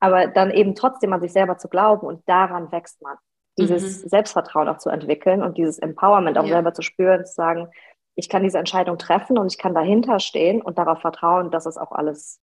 Aber 0.00 0.28
dann 0.28 0.50
eben 0.50 0.74
trotzdem 0.74 1.12
an 1.12 1.20
sich 1.20 1.32
selber 1.32 1.58
zu 1.58 1.68
glauben 1.68 2.06
und 2.06 2.26
daran 2.28 2.72
wächst 2.72 3.02
man. 3.02 3.16
Dieses 3.58 4.04
mhm. 4.04 4.08
Selbstvertrauen 4.08 4.68
auch 4.68 4.78
zu 4.78 4.88
entwickeln 4.88 5.42
und 5.42 5.58
dieses 5.58 5.78
Empowerment 5.78 6.38
auch 6.38 6.44
ja. 6.44 6.54
selber 6.54 6.72
zu 6.72 6.82
spüren, 6.82 7.24
zu 7.26 7.34
sagen, 7.34 7.68
ich 8.14 8.28
kann 8.28 8.42
diese 8.42 8.58
Entscheidung 8.58 8.98
treffen 8.98 9.38
und 9.38 9.52
ich 9.52 9.58
kann 9.58 9.74
dahinter 9.74 10.18
stehen 10.18 10.60
und 10.60 10.78
darauf 10.78 11.00
vertrauen, 11.00 11.50
dass 11.50 11.66
es 11.66 11.76
auch 11.76 11.92
alles 11.92 12.40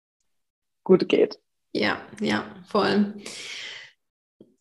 gut 0.84 1.08
geht. 1.08 1.38
Ja, 1.72 1.98
ja, 2.20 2.44
voll. 2.66 3.14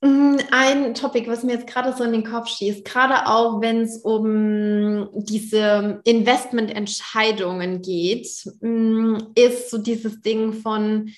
Mm, 0.01 0.37
ein 0.51 0.93
Topic, 0.93 1.29
was 1.29 1.43
mir 1.43 1.53
jetzt 1.53 1.67
gerade 1.67 1.93
so 1.93 2.03
in 2.03 2.11
den 2.11 2.25
Kopf 2.25 2.49
schießt, 2.49 2.83
gerade 2.83 3.27
auch 3.27 3.61
wenn 3.61 3.81
es 3.81 3.97
um 3.97 5.09
diese 5.13 6.01
Investmententscheidungen 6.03 7.81
geht, 7.81 8.27
mm, 8.59 9.17
ist 9.35 9.71
so 9.71 9.77
dieses 9.77 10.21
Ding 10.21 10.53
von, 10.53 11.11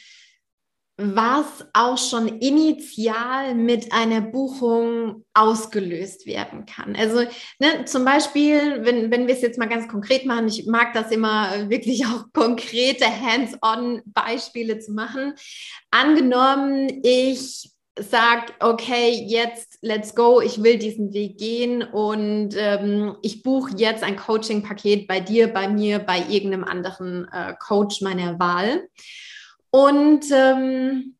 was 0.97 1.45
auch 1.73 1.97
schon 1.97 2.27
initial 2.39 3.53
mit 3.53 3.93
einer 3.93 4.19
Buchung 4.19 5.23
ausgelöst 5.35 6.25
werden 6.25 6.65
kann. 6.65 6.95
Also 6.95 7.19
ne, 7.59 7.85
zum 7.85 8.03
Beispiel, 8.03 8.83
wenn, 8.83 9.11
wenn 9.11 9.27
wir 9.27 9.35
es 9.35 9.43
jetzt 9.43 9.59
mal 9.59 9.69
ganz 9.69 9.87
konkret 9.87 10.25
machen, 10.25 10.47
ich 10.47 10.65
mag 10.65 10.93
das 10.93 11.11
immer 11.11 11.69
wirklich 11.69 12.05
auch 12.07 12.25
konkrete 12.33 13.05
Hands-on-Beispiele 13.05 14.79
zu 14.79 14.91
machen. 14.93 15.35
Angenommen, 15.91 16.89
ich 17.03 17.69
sage, 17.99 18.53
okay, 18.59 19.23
jetzt 19.27 19.77
let's 19.81 20.15
go, 20.15 20.41
ich 20.41 20.63
will 20.63 20.77
diesen 20.77 21.13
Weg 21.13 21.37
gehen 21.37 21.83
und 21.83 22.55
ähm, 22.57 23.17
ich 23.21 23.43
buche 23.43 23.75
jetzt 23.77 24.03
ein 24.03 24.15
Coaching-Paket 24.15 25.07
bei 25.07 25.19
dir, 25.19 25.47
bei 25.47 25.67
mir, 25.67 25.99
bei 25.99 26.23
irgendeinem 26.27 26.63
anderen 26.63 27.27
äh, 27.31 27.53
Coach 27.59 28.01
meiner 28.01 28.39
Wahl. 28.39 28.87
Und 29.77 30.25
ähm, 30.31 31.17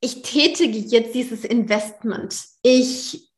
ich 0.00 0.22
tätige 0.22 0.78
jetzt 0.78 1.16
dieses 1.16 1.44
Investment. 1.44 2.40
Ich 2.62 3.28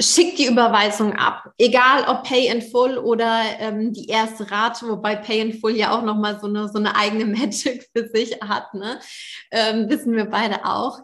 schicke 0.00 0.36
die 0.36 0.46
Überweisung 0.46 1.12
ab, 1.12 1.52
egal 1.58 2.04
ob 2.08 2.22
Pay 2.22 2.46
in 2.46 2.62
Full 2.62 2.96
oder 2.96 3.42
ähm, 3.58 3.92
die 3.92 4.06
erste 4.06 4.50
Rate, 4.50 4.88
wobei 4.88 5.16
Pay 5.16 5.40
in 5.40 5.60
Full 5.60 5.76
ja 5.76 5.94
auch 5.94 6.02
nochmal 6.02 6.40
so 6.40 6.46
eine, 6.46 6.66
so 6.70 6.78
eine 6.78 6.96
eigene 6.96 7.26
Magic 7.38 7.86
für 7.94 8.08
sich 8.08 8.40
hat, 8.40 8.72
ne? 8.72 9.00
Ähm, 9.50 9.90
wissen 9.90 10.16
wir 10.16 10.24
beide 10.24 10.64
auch. 10.64 11.00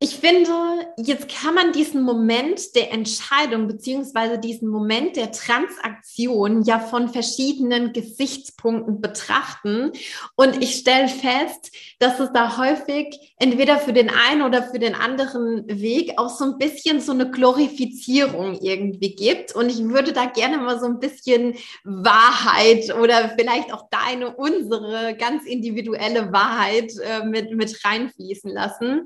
Ich 0.00 0.14
finde, 0.14 0.52
jetzt 0.96 1.28
kann 1.28 1.56
man 1.56 1.72
diesen 1.72 2.02
Moment 2.02 2.76
der 2.76 2.92
Entscheidung 2.92 3.66
beziehungsweise 3.66 4.38
diesen 4.38 4.68
Moment 4.68 5.16
der 5.16 5.32
Transaktion 5.32 6.62
ja 6.62 6.78
von 6.78 7.08
verschiedenen 7.08 7.92
Gesichtspunkten 7.92 9.00
betrachten. 9.00 9.90
Und 10.36 10.62
ich 10.62 10.76
stelle 10.76 11.08
fest, 11.08 11.72
dass 11.98 12.20
es 12.20 12.32
da 12.32 12.58
häufig 12.58 13.34
entweder 13.40 13.80
für 13.80 13.92
den 13.92 14.08
einen 14.08 14.42
oder 14.42 14.62
für 14.62 14.78
den 14.78 14.94
anderen 14.94 15.66
Weg 15.66 16.12
auch 16.16 16.28
so 16.28 16.44
ein 16.44 16.58
bisschen 16.58 17.00
so 17.00 17.10
eine 17.10 17.32
Glorifizierung 17.32 18.56
irgendwie 18.60 19.16
gibt. 19.16 19.56
Und 19.56 19.68
ich 19.68 19.82
würde 19.82 20.12
da 20.12 20.26
gerne 20.26 20.58
mal 20.58 20.78
so 20.78 20.86
ein 20.86 21.00
bisschen 21.00 21.56
Wahrheit 21.82 22.94
oder 22.94 23.34
vielleicht 23.36 23.74
auch 23.74 23.88
deine, 23.90 24.36
unsere 24.36 25.16
ganz 25.16 25.44
individuelle 25.44 26.32
Wahrheit 26.32 26.92
äh, 27.02 27.26
mit, 27.26 27.50
mit 27.50 27.84
reinfließen 27.84 28.52
lassen. 28.52 29.04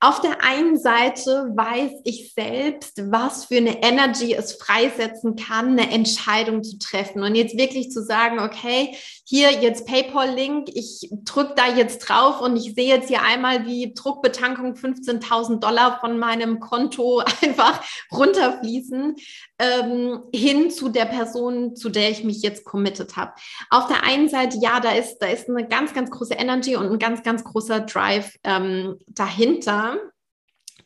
Auf 0.00 0.20
der 0.20 0.33
der 0.34 0.44
einen 0.44 0.78
Seite 0.78 1.52
weiß 1.54 1.92
ich 2.04 2.32
selbst, 2.34 3.10
was 3.10 3.46
für 3.46 3.56
eine 3.56 3.82
Energy 3.82 4.34
es 4.34 4.54
freisetzen 4.54 5.36
kann, 5.36 5.78
eine 5.78 5.90
Entscheidung 5.90 6.62
zu 6.62 6.78
treffen. 6.78 7.22
Und 7.22 7.34
jetzt 7.34 7.56
wirklich 7.56 7.90
zu 7.90 8.02
sagen, 8.02 8.38
okay, 8.38 8.96
hier 9.24 9.52
jetzt 9.52 9.86
PayPal-Link, 9.86 10.68
ich 10.74 11.10
drücke 11.24 11.54
da 11.56 11.74
jetzt 11.74 11.98
drauf 12.00 12.40
und 12.40 12.56
ich 12.56 12.74
sehe 12.74 12.88
jetzt 12.88 13.08
hier 13.08 13.22
einmal, 13.22 13.66
wie 13.66 13.94
Druckbetankung 13.94 14.74
15.000 14.74 15.60
Dollar 15.60 16.00
von 16.00 16.18
meinem 16.18 16.60
Konto 16.60 17.22
einfach 17.42 17.82
runterfließen, 18.12 19.16
ähm, 19.58 20.20
hin 20.34 20.70
zu 20.70 20.88
der 20.88 21.06
Person, 21.06 21.76
zu 21.76 21.88
der 21.88 22.10
ich 22.10 22.24
mich 22.24 22.42
jetzt 22.42 22.64
committed 22.64 23.16
habe. 23.16 23.32
Auf 23.70 23.86
der 23.86 24.04
einen 24.04 24.28
Seite, 24.28 24.58
ja, 24.60 24.80
da 24.80 24.92
ist, 24.92 25.18
da 25.18 25.26
ist 25.26 25.48
eine 25.48 25.66
ganz, 25.66 25.94
ganz 25.94 26.10
große 26.10 26.34
Energy 26.34 26.76
und 26.76 26.90
ein 26.90 26.98
ganz, 26.98 27.22
ganz 27.22 27.44
großer 27.44 27.80
Drive 27.80 28.36
ähm, 28.44 28.98
dahinter. 29.06 29.96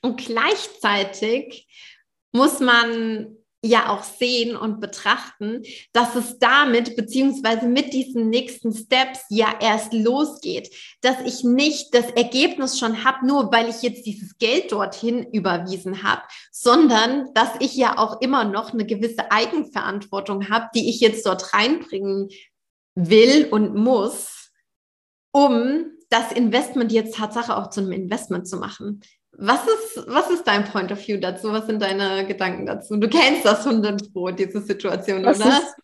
Und 0.00 0.19
gleichzeitig 0.19 1.67
muss 2.33 2.61
man 2.61 3.38
ja 3.62 3.88
auch 3.88 4.05
sehen 4.05 4.57
und 4.57 4.81
betrachten, 4.81 5.62
dass 5.93 6.14
es 6.14 6.38
damit 6.38 6.95
beziehungsweise 6.97 7.67
mit 7.67 7.93
diesen 7.93 8.31
nächsten 8.31 8.73
Steps 8.73 9.25
ja 9.31 9.52
erst 9.61 9.93
losgeht, 9.93 10.71
dass 11.00 11.17
ich 11.25 11.43
nicht 11.43 11.93
das 11.93 12.11
Ergebnis 12.12 12.78
schon 12.78 13.05
habe, 13.05 13.26
nur 13.26 13.50
weil 13.50 13.69
ich 13.69 13.83
jetzt 13.83 14.07
dieses 14.07 14.38
Geld 14.38 14.71
dorthin 14.71 15.26
überwiesen 15.33 16.05
habe, 16.05 16.23
sondern 16.52 17.35
dass 17.35 17.50
ich 17.59 17.75
ja 17.75 17.99
auch 17.99 18.21
immer 18.21 18.45
noch 18.45 18.73
eine 18.73 18.87
gewisse 18.87 19.31
Eigenverantwortung 19.33 20.49
habe, 20.49 20.69
die 20.75 20.88
ich 20.88 21.00
jetzt 21.00 21.26
dort 21.26 21.52
reinbringen 21.52 22.28
will 22.95 23.49
und 23.50 23.75
muss, 23.75 24.52
um 25.33 25.87
das 26.11 26.33
Investment 26.33 26.93
jetzt 26.93 27.17
Tatsache 27.17 27.57
auch 27.57 27.71
zu 27.71 27.81
einem 27.81 27.93
Investment 27.93 28.49
zu 28.49 28.57
machen. 28.57 29.00
Was 29.40 29.64
ist, 29.66 30.04
was 30.09 30.30
ist 30.30 30.47
dein 30.49 30.64
Point 30.64 30.90
of 30.90 30.99
View 31.07 31.18
dazu? 31.18 31.52
Was 31.52 31.66
sind 31.66 31.80
deine 31.80 32.26
Gedanken 32.26 32.66
dazu? 32.66 32.97
Du 32.97 33.09
kennst 33.09 33.45
das 33.45 33.64
100 33.64 34.12
Pro, 34.12 34.30
diese 34.30 34.61
Situation, 34.61 35.23
das 35.23 35.40
oder? 35.40 35.49
Ist, 35.50 35.76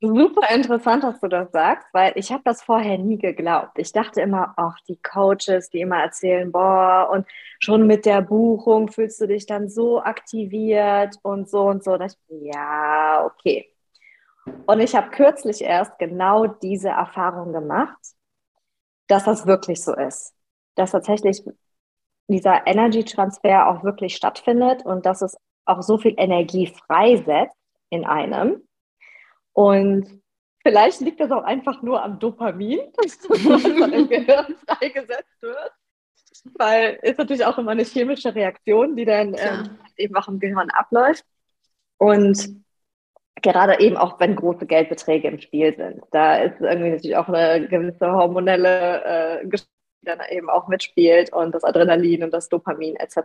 super 0.00 0.50
interessant, 0.50 1.04
dass 1.04 1.20
du 1.20 1.28
das 1.28 1.50
sagst, 1.52 1.86
weil 1.92 2.12
ich 2.16 2.32
habe 2.32 2.42
das 2.44 2.62
vorher 2.62 2.98
nie 2.98 3.18
geglaubt. 3.18 3.78
Ich 3.78 3.92
dachte 3.92 4.20
immer, 4.20 4.54
ach, 4.56 4.78
die 4.88 4.96
Coaches, 4.96 5.70
die 5.70 5.80
immer 5.80 6.02
erzählen, 6.02 6.50
boah, 6.50 7.08
und 7.12 7.26
schon 7.60 7.86
mit 7.86 8.06
der 8.06 8.22
Buchung 8.22 8.90
fühlst 8.90 9.20
du 9.20 9.26
dich 9.26 9.46
dann 9.46 9.68
so 9.68 10.00
aktiviert 10.02 11.16
und 11.22 11.48
so 11.48 11.62
und 11.62 11.84
so. 11.84 11.98
Ich, 12.00 12.14
ja, 12.28 13.24
okay. 13.24 13.70
Und 14.66 14.80
ich 14.80 14.94
habe 14.94 15.10
kürzlich 15.10 15.62
erst 15.62 15.98
genau 15.98 16.46
diese 16.46 16.88
Erfahrung 16.88 17.52
gemacht, 17.52 17.98
dass 19.08 19.24
das 19.24 19.46
wirklich 19.46 19.82
so 19.82 19.94
ist. 19.94 20.34
Dass 20.74 20.90
tatsächlich 20.90 21.42
dieser 22.28 22.66
Energy-Transfer 22.66 23.68
auch 23.68 23.84
wirklich 23.84 24.16
stattfindet 24.16 24.84
und 24.84 25.06
dass 25.06 25.22
es 25.22 25.36
auch 25.66 25.82
so 25.82 25.98
viel 25.98 26.14
Energie 26.16 26.66
freisetzt 26.66 27.56
in 27.90 28.04
einem. 28.04 28.62
Und 29.52 30.22
vielleicht 30.62 31.00
liegt 31.00 31.20
das 31.20 31.30
auch 31.30 31.44
einfach 31.44 31.82
nur 31.82 32.02
am 32.02 32.18
Dopamin, 32.18 32.80
das 33.02 33.18
dann 33.18 33.92
im 33.92 34.08
Gehirn 34.08 34.56
freigesetzt 34.68 35.42
wird. 35.42 35.72
Weil 36.58 36.98
es 37.02 37.16
natürlich 37.16 37.44
auch 37.44 37.56
immer 37.58 37.70
eine 37.70 37.84
chemische 37.84 38.34
Reaktion, 38.34 38.96
die 38.96 39.04
dann 39.04 39.34
ähm, 39.38 39.78
eben 39.96 40.14
auch 40.16 40.28
im 40.28 40.40
Gehirn 40.40 40.68
abläuft. 40.70 41.24
Und 41.96 42.64
gerade 43.40 43.78
eben 43.80 43.96
auch, 43.96 44.18
wenn 44.20 44.36
große 44.36 44.66
Geldbeträge 44.66 45.28
im 45.28 45.38
Spiel 45.38 45.74
sind. 45.76 46.02
Da 46.10 46.38
ist 46.38 46.60
irgendwie 46.60 46.90
natürlich 46.90 47.16
auch 47.16 47.28
eine 47.28 47.68
gewisse 47.68 48.12
hormonelle 48.12 49.42
äh, 49.42 49.46
dann 50.04 50.20
eben 50.30 50.50
auch 50.50 50.68
mitspielt 50.68 51.32
und 51.32 51.54
das 51.54 51.64
Adrenalin 51.64 52.24
und 52.24 52.32
das 52.32 52.48
Dopamin 52.48 52.96
etc. 52.96 53.18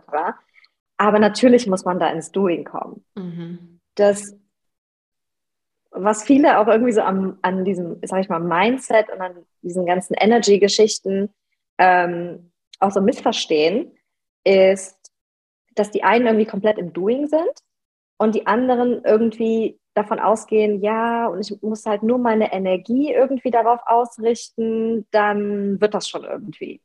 Aber 0.96 1.18
natürlich 1.18 1.66
muss 1.66 1.84
man 1.84 1.98
da 1.98 2.10
ins 2.10 2.30
Doing 2.30 2.64
kommen. 2.64 3.04
Mhm. 3.14 3.80
Das, 3.94 4.36
was 5.90 6.22
viele 6.22 6.58
auch 6.58 6.68
irgendwie 6.68 6.92
so 6.92 7.00
am, 7.00 7.38
an 7.42 7.64
diesem, 7.64 7.98
sag 8.02 8.20
ich 8.20 8.28
mal, 8.28 8.40
Mindset 8.40 9.10
und 9.10 9.20
an 9.20 9.46
diesen 9.62 9.86
ganzen 9.86 10.14
Energy-Geschichten 10.14 11.30
ähm, 11.78 12.52
auch 12.78 12.90
so 12.90 13.00
missverstehen, 13.00 13.92
ist, 14.44 14.96
dass 15.74 15.90
die 15.90 16.04
einen 16.04 16.26
irgendwie 16.26 16.46
komplett 16.46 16.78
im 16.78 16.92
Doing 16.92 17.28
sind 17.28 17.62
und 18.18 18.34
die 18.34 18.46
anderen 18.46 19.02
irgendwie 19.04 19.79
davon 19.94 20.20
ausgehen, 20.20 20.82
ja, 20.82 21.26
und 21.26 21.40
ich 21.40 21.60
muss 21.62 21.84
halt 21.86 22.02
nur 22.02 22.18
meine 22.18 22.52
Energie 22.52 23.12
irgendwie 23.12 23.50
darauf 23.50 23.80
ausrichten, 23.86 25.06
dann 25.10 25.80
wird 25.80 25.94
das 25.94 26.08
schon 26.08 26.24
irgendwie. 26.24 26.80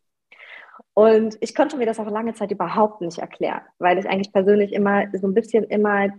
Und 0.93 1.37
ich 1.41 1.53
konnte 1.53 1.77
mir 1.77 1.85
das 1.85 1.99
auch 1.99 2.09
lange 2.09 2.33
Zeit 2.33 2.51
überhaupt 2.51 3.01
nicht 3.01 3.19
erklären, 3.19 3.61
weil 3.79 3.97
ich 3.97 4.07
eigentlich 4.07 4.31
persönlich 4.31 4.73
immer 4.73 5.05
so 5.13 5.27
ein 5.27 5.33
bisschen 5.33 5.65
immer 5.65 6.09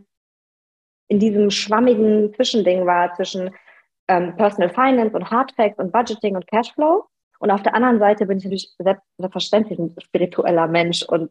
in 1.09 1.19
diesem 1.19 1.51
schwammigen 1.51 2.35
Zwischending 2.35 2.85
war 2.87 3.15
zwischen 3.15 3.51
ähm, 4.09 4.37
Personal 4.37 4.71
Finance 4.71 5.17
und 5.17 5.31
Hard 5.31 5.53
Facts 5.53 5.79
und 5.79 5.93
Budgeting 5.93 6.37
und 6.37 6.47
Cashflow. 6.47 7.07
Und 7.39 7.51
auf 7.51 7.63
der 7.63 7.75
anderen 7.75 7.99
Seite 7.99 8.27
bin 8.27 8.39
ich 8.39 8.45
natürlich 8.45 8.75
selbstverständlich 8.79 9.79
ein 9.79 9.95
spiritueller 10.01 10.67
Mensch 10.67 11.03
und 11.03 11.31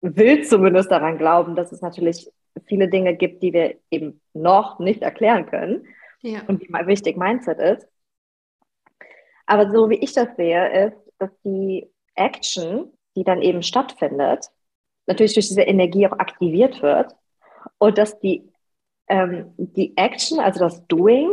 will 0.00 0.44
zumindest 0.44 0.90
daran 0.90 1.18
glauben, 1.18 1.54
dass 1.54 1.72
es 1.72 1.80
natürlich 1.80 2.30
viele 2.66 2.88
Dinge 2.88 3.14
gibt, 3.14 3.42
die 3.42 3.52
wir 3.52 3.76
eben 3.90 4.20
noch 4.34 4.78
nicht 4.78 5.02
erklären 5.02 5.46
können 5.46 5.86
ja. 6.20 6.42
und 6.46 6.60
wie 6.60 6.68
wichtig 6.86 7.16
Mindset 7.16 7.58
ist. 7.58 7.88
Aber 9.46 9.70
so 9.70 9.88
wie 9.88 9.96
ich 9.96 10.12
das 10.12 10.28
sehe, 10.36 10.86
ist, 10.86 10.96
dass 11.18 11.30
die 11.44 11.90
Action, 12.14 12.92
die 13.16 13.24
dann 13.24 13.42
eben 13.42 13.62
stattfindet, 13.62 14.50
natürlich 15.06 15.34
durch 15.34 15.48
diese 15.48 15.62
Energie 15.62 16.06
auch 16.06 16.18
aktiviert 16.18 16.82
wird 16.82 17.14
und 17.78 17.98
dass 17.98 18.18
die, 18.20 18.50
ähm, 19.08 19.54
die 19.56 19.96
Action, 19.96 20.38
also 20.38 20.60
das 20.60 20.86
Doing, 20.86 21.30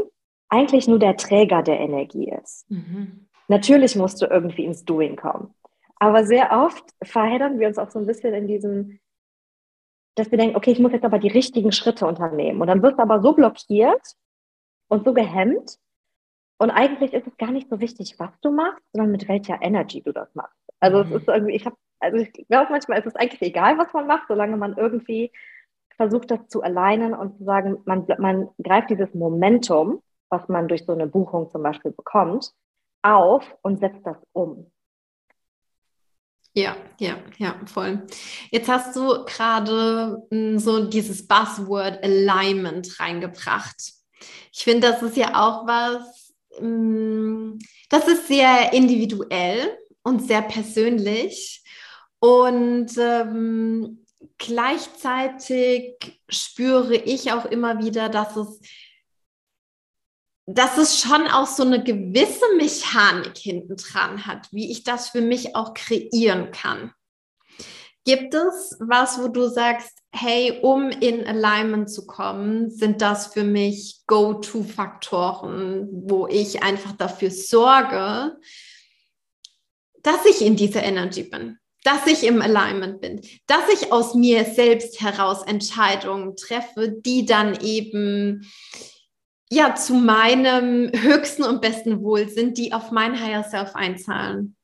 eigentlich 0.49 0.87
nur 0.87 0.99
der 0.99 1.17
Träger 1.17 1.61
der 1.61 1.79
Energie 1.79 2.31
ist. 2.41 2.69
Mhm. 2.69 3.27
Natürlich 3.47 3.95
musst 3.95 4.21
du 4.21 4.27
irgendwie 4.27 4.65
ins 4.65 4.85
Doing 4.85 5.15
kommen. 5.15 5.53
Aber 5.97 6.25
sehr 6.25 6.51
oft 6.51 6.83
verheddern 7.03 7.59
wir 7.59 7.67
uns 7.67 7.77
auch 7.77 7.89
so 7.89 7.99
ein 7.99 8.05
bisschen 8.05 8.33
in 8.33 8.47
diesem, 8.47 8.99
dass 10.15 10.31
wir 10.31 10.37
denken, 10.37 10.55
okay, 10.55 10.71
ich 10.71 10.79
muss 10.79 10.93
jetzt 10.93 11.05
aber 11.05 11.19
die 11.19 11.27
richtigen 11.27 11.71
Schritte 11.71 12.07
unternehmen. 12.07 12.61
Und 12.61 12.67
dann 12.67 12.81
wirst 12.81 12.97
du 12.97 13.01
aber 13.01 13.21
so 13.21 13.33
blockiert 13.33 14.15
und 14.87 15.05
so 15.05 15.13
gehemmt. 15.13 15.77
Und 16.57 16.71
eigentlich 16.71 17.13
ist 17.13 17.27
es 17.27 17.37
gar 17.37 17.51
nicht 17.51 17.69
so 17.69 17.79
wichtig, 17.81 18.15
was 18.17 18.31
du 18.41 18.51
machst, 18.51 18.81
sondern 18.93 19.11
mit 19.11 19.27
welcher 19.27 19.61
Energy 19.61 20.01
du 20.01 20.13
das 20.13 20.33
machst. 20.33 20.57
Also 20.79 21.03
mhm. 21.03 21.11
es 21.11 21.21
ist 21.21 21.27
irgendwie, 21.27 21.55
ich 21.55 21.65
habe, 21.65 21.75
also 21.99 22.17
ich 22.17 22.31
glaube 22.47 22.71
manchmal 22.71 22.99
ist 22.99 23.07
es 23.07 23.15
eigentlich 23.15 23.41
egal, 23.41 23.77
was 23.77 23.91
man 23.93 24.07
macht, 24.07 24.27
solange 24.27 24.55
man 24.55 24.77
irgendwie 24.77 25.31
versucht, 25.97 26.31
das 26.31 26.47
zu 26.47 26.61
alignen 26.61 27.13
und 27.13 27.37
zu 27.37 27.43
sagen, 27.43 27.81
man, 27.85 28.05
man 28.17 28.49
greift 28.61 28.89
dieses 28.89 29.13
Momentum, 29.13 30.01
was 30.29 30.47
man 30.47 30.67
durch 30.67 30.85
so 30.85 30.93
eine 30.93 31.07
Buchung 31.07 31.49
zum 31.51 31.63
Beispiel 31.63 31.91
bekommt, 31.91 32.51
auf 33.01 33.55
und 33.61 33.79
setzt 33.79 34.05
das 34.05 34.17
um. 34.33 34.71
Ja, 36.57 36.77
ja, 36.99 37.17
ja, 37.37 37.59
voll. 37.65 38.07
Jetzt 38.49 38.69
hast 38.69 38.95
du 38.95 39.25
gerade 39.25 40.25
hm, 40.31 40.57
so 40.57 40.85
dieses 40.87 41.27
Buzzword 41.27 42.01
Alignment 42.01 42.97
reingebracht. 42.97 43.75
Ich 44.53 44.63
finde, 44.63 44.89
das 44.89 45.01
ist 45.01 45.17
ja 45.17 45.35
auch 45.35 45.67
was, 45.67 46.33
hm, 46.57 47.59
das 47.89 48.07
ist 48.07 48.27
sehr 48.27 48.71
individuell 48.71 49.77
und 50.03 50.25
sehr 50.25 50.41
persönlich. 50.43 51.61
Und 52.19 52.97
ähm, 52.97 54.05
gleichzeitig 54.37 55.97
spüre 56.29 56.95
ich 56.95 57.33
auch 57.33 57.45
immer 57.45 57.79
wieder, 57.83 58.07
dass 58.07 58.37
es 58.37 58.61
dass 60.47 60.77
es 60.77 60.99
schon 60.99 61.27
auch 61.27 61.47
so 61.47 61.63
eine 61.63 61.83
gewisse 61.83 62.45
Mechanik 62.57 63.37
hinten 63.37 63.77
dran 63.77 64.27
hat, 64.27 64.47
wie 64.51 64.71
ich 64.71 64.83
das 64.83 65.09
für 65.09 65.21
mich 65.21 65.55
auch 65.55 65.73
kreieren 65.73 66.51
kann. 66.51 66.91
Gibt 68.05 68.35
es 68.35 68.77
was, 68.79 69.19
wo 69.19 69.29
du 69.29 69.47
sagst, 69.47 69.97
hey, 70.11 70.59
um 70.61 70.91
in 70.91 71.25
Alignment 71.25 71.89
zu 71.89 72.05
kommen, 72.05 72.69
sind 72.69 73.01
das 73.01 73.27
für 73.27 73.43
mich 73.43 74.01
Go-To-Faktoren, 74.05 75.87
wo 75.91 76.27
ich 76.27 76.61
einfach 76.61 76.91
dafür 76.91 77.31
sorge, 77.31 78.37
dass 80.03 80.23
ich 80.29 80.45
in 80.45 80.55
dieser 80.55 80.83
Energy 80.83 81.23
bin, 81.23 81.57
dass 81.83 82.05
ich 82.05 82.23
im 82.23 82.43
Alignment 82.43 83.01
bin, 83.01 83.21
dass 83.47 83.67
ich 83.73 83.91
aus 83.91 84.13
mir 84.13 84.45
selbst 84.45 85.01
heraus 85.01 85.41
Entscheidungen 85.41 86.35
treffe, 86.35 86.91
die 86.91 87.25
dann 87.25 87.59
eben 87.61 88.47
ja 89.51 89.75
zu 89.75 89.93
meinem 89.93 90.91
höchsten 90.93 91.43
und 91.43 91.61
besten 91.61 92.01
Wohl 92.01 92.27
sind, 92.29 92.57
die 92.57 92.73
auf 92.73 92.91
mein 92.91 93.19
Higher 93.19 93.43
Self 93.43 93.75
einzahlen? 93.75 94.55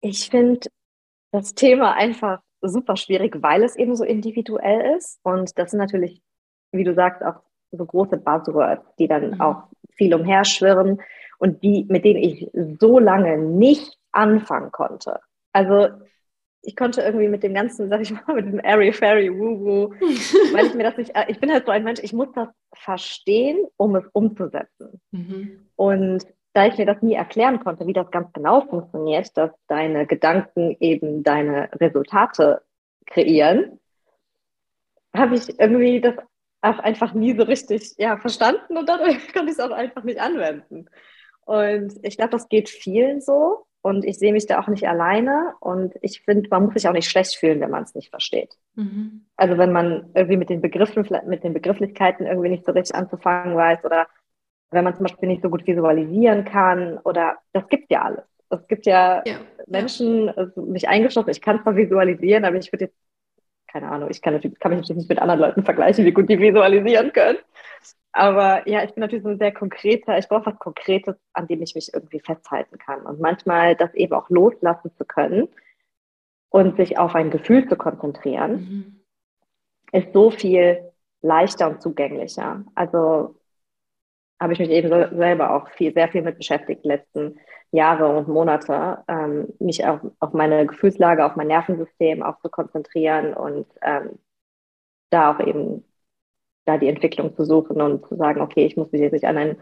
Ich 0.00 0.30
finde 0.30 0.68
das 1.32 1.54
Thema 1.54 1.94
einfach 1.94 2.40
super 2.60 2.96
schwierig, 2.96 3.36
weil 3.42 3.62
es 3.62 3.76
eben 3.76 3.96
so 3.96 4.04
individuell 4.04 4.96
ist. 4.96 5.18
Und 5.22 5.58
das 5.58 5.70
sind 5.70 5.78
natürlich, 5.78 6.22
wie 6.72 6.84
du 6.84 6.94
sagst, 6.94 7.22
auch 7.22 7.40
so 7.72 7.84
große 7.84 8.18
Buzzwords, 8.18 8.84
die 8.98 9.08
dann 9.08 9.32
mhm. 9.32 9.40
auch 9.40 9.64
viel 9.96 10.14
umherschwirren 10.14 11.00
und 11.38 11.62
die, 11.62 11.86
mit 11.88 12.04
denen 12.04 12.22
ich 12.22 12.50
so 12.80 12.98
lange 12.98 13.38
nicht 13.38 13.98
anfangen 14.12 14.72
konnte. 14.72 15.20
Also 15.52 15.88
ich 16.66 16.74
konnte 16.74 17.00
irgendwie 17.00 17.28
mit 17.28 17.44
dem 17.44 17.54
ganzen, 17.54 17.88
sag 17.88 18.00
ich 18.00 18.10
mal, 18.10 18.22
mit 18.34 18.46
dem 18.46 18.60
Airy 18.62 18.92
Fairy 18.92 19.32
Woo 19.32 19.60
Woo, 19.60 19.90
weil 20.52 20.66
ich 20.66 20.74
mir 20.74 20.82
das 20.82 20.96
nicht, 20.96 21.14
äh, 21.14 21.24
ich 21.28 21.38
bin 21.38 21.50
halt 21.52 21.64
so 21.64 21.72
ein 21.72 21.84
Mensch, 21.84 22.00
ich 22.02 22.12
muss 22.12 22.28
das 22.34 22.48
verstehen, 22.74 23.66
um 23.76 23.94
es 23.94 24.04
umzusetzen. 24.12 25.00
Mhm. 25.12 25.68
Und 25.76 26.26
da 26.52 26.66
ich 26.66 26.76
mir 26.76 26.86
das 26.86 27.02
nie 27.02 27.14
erklären 27.14 27.60
konnte, 27.60 27.86
wie 27.86 27.92
das 27.92 28.10
ganz 28.10 28.32
genau 28.32 28.62
funktioniert, 28.62 29.36
dass 29.36 29.50
deine 29.68 30.06
Gedanken 30.06 30.76
eben 30.80 31.22
deine 31.22 31.70
Resultate 31.80 32.62
kreieren, 33.06 33.78
habe 35.14 35.36
ich 35.36 35.60
irgendwie 35.60 36.00
das 36.00 36.14
auch 36.62 36.78
einfach 36.80 37.14
nie 37.14 37.36
so 37.36 37.44
richtig 37.44 37.94
ja, 37.98 38.16
verstanden 38.16 38.76
und 38.76 38.88
dadurch 38.88 39.18
konnte 39.32 39.52
ich 39.52 39.58
es 39.58 39.60
auch 39.60 39.70
einfach 39.70 40.02
nicht 40.02 40.20
anwenden. 40.20 40.86
Und 41.44 41.94
ich 42.02 42.16
glaube, 42.16 42.30
das 42.30 42.48
geht 42.48 42.68
vielen 42.68 43.20
so. 43.20 43.66
Und 43.86 44.04
ich 44.04 44.18
sehe 44.18 44.32
mich 44.32 44.46
da 44.46 44.58
auch 44.58 44.66
nicht 44.66 44.88
alleine. 44.88 45.54
Und 45.60 45.94
ich 46.00 46.22
finde, 46.22 46.48
man 46.50 46.64
muss 46.64 46.74
sich 46.74 46.88
auch 46.88 46.92
nicht 46.92 47.08
schlecht 47.08 47.36
fühlen, 47.36 47.60
wenn 47.60 47.70
man 47.70 47.84
es 47.84 47.94
nicht 47.94 48.10
versteht. 48.10 48.52
Mhm. 48.74 49.26
Also 49.36 49.58
wenn 49.58 49.70
man 49.70 50.10
irgendwie 50.12 50.36
mit 50.36 50.50
den 50.50 50.60
Begriffen, 50.60 51.06
mit 51.28 51.44
den 51.44 51.52
Begrifflichkeiten 51.54 52.26
irgendwie 52.26 52.48
nicht 52.48 52.64
so 52.64 52.72
richtig 52.72 52.96
anzufangen 52.96 53.54
weiß 53.54 53.84
oder 53.84 54.08
wenn 54.72 54.82
man 54.82 54.96
zum 54.96 55.04
Beispiel 55.04 55.28
nicht 55.28 55.40
so 55.40 55.50
gut 55.50 55.64
visualisieren 55.68 56.44
kann 56.44 56.98
oder 57.04 57.36
das 57.52 57.68
gibt 57.68 57.92
ja 57.92 58.02
alles. 58.02 58.24
Es 58.50 58.66
gibt 58.66 58.86
ja, 58.86 59.22
ja. 59.24 59.36
Menschen, 59.68 60.30
also 60.30 60.62
mich 60.62 60.88
eingeschlossen, 60.88 61.30
ich 61.30 61.40
kann 61.40 61.62
zwar 61.62 61.76
visualisieren, 61.76 62.44
aber 62.44 62.56
ich 62.56 62.72
würde 62.72 62.86
jetzt, 62.86 62.98
keine 63.68 63.88
Ahnung, 63.88 64.10
ich 64.10 64.20
kann, 64.20 64.34
natürlich, 64.34 64.58
kann 64.58 64.72
mich 64.72 64.80
natürlich 64.80 65.02
nicht 65.02 65.10
mit 65.10 65.20
anderen 65.20 65.38
Leuten 65.38 65.62
vergleichen, 65.62 66.04
wie 66.04 66.12
gut 66.12 66.28
die 66.28 66.40
visualisieren 66.40 67.12
können. 67.12 67.38
Aber 68.16 68.66
ja, 68.66 68.82
ich 68.82 68.94
bin 68.94 69.02
natürlich 69.02 69.24
so 69.24 69.28
ein 69.28 69.38
sehr 69.38 69.52
konkreter, 69.52 70.16
ich 70.16 70.26
brauche 70.26 70.46
was 70.46 70.58
Konkretes, 70.58 71.16
an 71.34 71.46
dem 71.48 71.60
ich 71.60 71.74
mich 71.74 71.92
irgendwie 71.92 72.20
festhalten 72.20 72.78
kann. 72.78 73.02
Und 73.02 73.20
manchmal 73.20 73.76
das 73.76 73.92
eben 73.92 74.14
auch 74.14 74.30
loslassen 74.30 74.90
zu 74.96 75.04
können 75.04 75.48
und 76.48 76.78
sich 76.78 76.98
auf 76.98 77.14
ein 77.14 77.30
Gefühl 77.30 77.68
zu 77.68 77.76
konzentrieren, 77.76 78.52
mhm. 78.52 79.04
ist 79.92 80.14
so 80.14 80.30
viel 80.30 80.90
leichter 81.20 81.68
und 81.68 81.82
zugänglicher. 81.82 82.64
Also 82.74 83.36
habe 84.40 84.54
ich 84.54 84.60
mich 84.60 84.70
eben 84.70 84.88
so 84.88 85.14
selber 85.14 85.54
auch 85.54 85.68
viel, 85.72 85.92
sehr 85.92 86.08
viel 86.08 86.22
mit 86.22 86.38
beschäftigt, 86.38 86.84
die 86.84 86.88
letzten 86.88 87.38
Jahre 87.70 88.08
und 88.16 88.28
Monate, 88.28 89.04
ähm, 89.08 89.52
mich 89.58 89.86
auf, 89.86 90.00
auf 90.20 90.32
meine 90.32 90.66
Gefühlslage, 90.66 91.22
auf 91.22 91.36
mein 91.36 91.48
Nervensystem 91.48 92.22
auch 92.22 92.38
zu 92.40 92.48
konzentrieren 92.48 93.34
und 93.34 93.66
ähm, 93.82 94.18
da 95.10 95.34
auch 95.34 95.40
eben 95.40 95.84
da 96.66 96.76
die 96.76 96.88
Entwicklung 96.88 97.34
zu 97.34 97.44
suchen 97.44 97.80
und 97.80 98.06
zu 98.06 98.16
sagen, 98.16 98.40
okay, 98.40 98.66
ich 98.66 98.76
muss 98.76 98.92
mich 98.92 99.00
jetzt 99.00 99.12
nicht 99.12 99.24
an 99.24 99.38
einen 99.38 99.56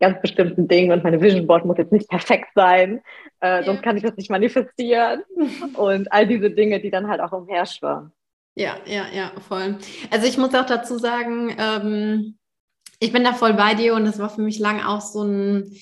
ganz 0.00 0.20
bestimmten 0.20 0.66
Ding 0.68 0.90
und 0.90 1.04
meine 1.04 1.22
Vision 1.22 1.46
Board 1.46 1.64
muss 1.64 1.78
jetzt 1.78 1.92
nicht 1.92 2.08
perfekt 2.08 2.48
sein, 2.54 3.00
äh, 3.40 3.60
ja. 3.60 3.62
sonst 3.62 3.82
kann 3.82 3.96
ich 3.96 4.02
das 4.02 4.16
nicht 4.16 4.30
manifestieren 4.30 5.22
und 5.76 6.12
all 6.12 6.26
diese 6.26 6.50
Dinge, 6.50 6.80
die 6.80 6.90
dann 6.90 7.08
halt 7.08 7.20
auch 7.20 7.32
umherschwirren. 7.32 8.12
Ja, 8.54 8.76
ja, 8.84 9.06
ja, 9.14 9.32
voll. 9.48 9.78
Also 10.10 10.26
ich 10.26 10.36
muss 10.36 10.54
auch 10.54 10.66
dazu 10.66 10.98
sagen, 10.98 11.56
ähm, 11.56 12.36
ich 12.98 13.12
bin 13.12 13.24
da 13.24 13.32
voll 13.32 13.54
bei 13.54 13.74
dir 13.74 13.94
und 13.94 14.04
das 14.04 14.18
war 14.18 14.28
für 14.28 14.42
mich 14.42 14.58
lang 14.58 14.80
auch 14.82 15.00
so 15.00 15.22
ein, 15.22 15.72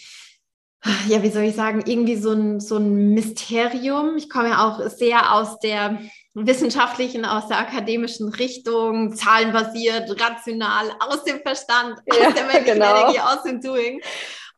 ja, 1.08 1.22
wie 1.22 1.30
soll 1.30 1.42
ich 1.42 1.56
sagen, 1.56 1.82
irgendwie 1.84 2.16
so 2.16 2.32
ein, 2.32 2.60
so 2.60 2.76
ein 2.76 3.12
Mysterium. 3.12 4.16
Ich 4.16 4.30
komme 4.30 4.50
ja 4.50 4.66
auch 4.66 4.88
sehr 4.88 5.34
aus 5.34 5.58
der 5.58 5.98
wissenschaftlichen, 6.34 7.24
aus 7.24 7.48
der 7.48 7.58
akademischen 7.58 8.28
Richtung, 8.28 9.14
zahlenbasiert, 9.14 10.10
rational, 10.20 10.92
aus 11.00 11.24
dem 11.24 11.40
Verstand, 11.40 11.98
ja, 12.06 12.28
aus 12.28 12.34
der 12.34 12.44
männlichen 12.46 12.74
genau. 12.74 13.00
Energie, 13.00 13.20
aus 13.20 13.42
dem 13.42 13.60
Doing. 13.60 14.00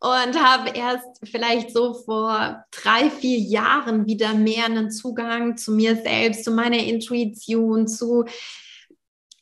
Und 0.01 0.43
habe 0.43 0.71
erst 0.71 1.07
vielleicht 1.23 1.73
so 1.73 1.95
vor 1.95 2.65
drei, 2.73 3.09
vier 3.09 3.39
Jahren 3.39 4.07
wieder 4.07 4.35
mehr 4.35 4.65
einen 4.65 4.91
Zugang 4.91 5.57
zu 5.57 5.71
mir 5.71 5.95
selbst, 5.95 6.45
zu 6.45 6.51
meiner 6.51 6.79
Intuition, 6.79 7.87
zu 7.87 8.25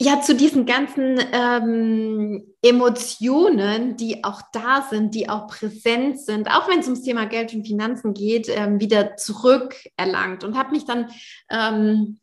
ja, 0.03 0.23
zu 0.23 0.35
diesen 0.35 0.65
ganzen 0.65 1.21
ähm, 1.31 2.55
Emotionen, 2.63 3.99
die 3.99 4.25
auch 4.25 4.41
da 4.51 4.87
sind, 4.89 5.15
die 5.15 5.29
auch 5.29 5.47
präsent 5.47 6.19
sind, 6.19 6.49
auch 6.49 6.71
wenn 6.71 6.79
es 6.79 6.87
ums 6.87 7.03
Thema 7.03 7.27
Geld 7.27 7.53
und 7.53 7.67
Finanzen 7.67 8.15
geht, 8.15 8.49
ähm, 8.49 8.81
wieder 8.81 9.17
zurückerlangt 9.17 10.43
und 10.43 10.57
habe 10.57 10.71
mich 10.71 10.87
dann 10.87 11.11
ähm, 11.51 12.19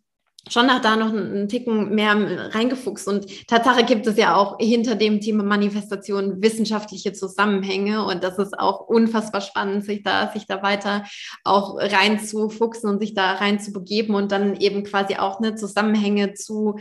schon 0.50 0.66
nach 0.66 0.82
da 0.82 0.96
noch 0.96 1.10
einen 1.10 1.48
Ticken 1.50 1.94
mehr 1.94 2.16
reingefuchst. 2.56 3.08
Und 3.08 3.48
Tatsache 3.48 3.84
gibt 3.84 4.08
es 4.08 4.18
ja 4.18 4.36
auch 4.36 4.58
hinter 4.60 4.96
dem 4.96 5.22
Thema 5.22 5.44
Manifestation 5.44 6.42
wissenschaftliche 6.42 7.14
Zusammenhänge. 7.14 8.06
Und 8.06 8.24
das 8.24 8.40
ist 8.40 8.58
auch 8.58 8.88
unfassbar 8.88 9.42
spannend, 9.42 9.86
sich 9.86 10.02
da, 10.02 10.32
sich 10.32 10.48
da 10.48 10.64
weiter 10.64 11.04
auch 11.44 11.76
reinzufuchsen 11.78 12.90
und 12.90 13.02
sich 13.02 13.14
da 13.14 13.34
rein 13.34 13.60
zu 13.60 13.72
begeben 13.72 14.16
und 14.16 14.32
dann 14.32 14.56
eben 14.56 14.84
quasi 14.84 15.18
auch 15.18 15.40
eine 15.40 15.54
Zusammenhänge 15.54 16.34
zu 16.34 16.78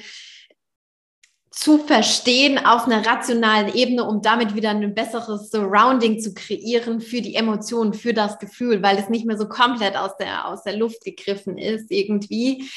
zu 1.56 1.78
verstehen 1.78 2.58
auf 2.58 2.84
einer 2.84 3.04
rationalen 3.04 3.74
Ebene, 3.74 4.04
um 4.04 4.20
damit 4.20 4.54
wieder 4.54 4.70
ein 4.70 4.94
besseres 4.94 5.50
Surrounding 5.50 6.20
zu 6.20 6.34
kreieren 6.34 7.00
für 7.00 7.22
die 7.22 7.34
Emotionen, 7.34 7.94
für 7.94 8.12
das 8.12 8.38
Gefühl, 8.38 8.82
weil 8.82 8.98
es 8.98 9.08
nicht 9.08 9.24
mehr 9.24 9.38
so 9.38 9.48
komplett 9.48 9.96
aus 9.96 10.18
der, 10.18 10.46
aus 10.46 10.64
der 10.64 10.76
Luft 10.76 11.02
gegriffen 11.02 11.56
ist 11.56 11.90
irgendwie. 11.90 12.68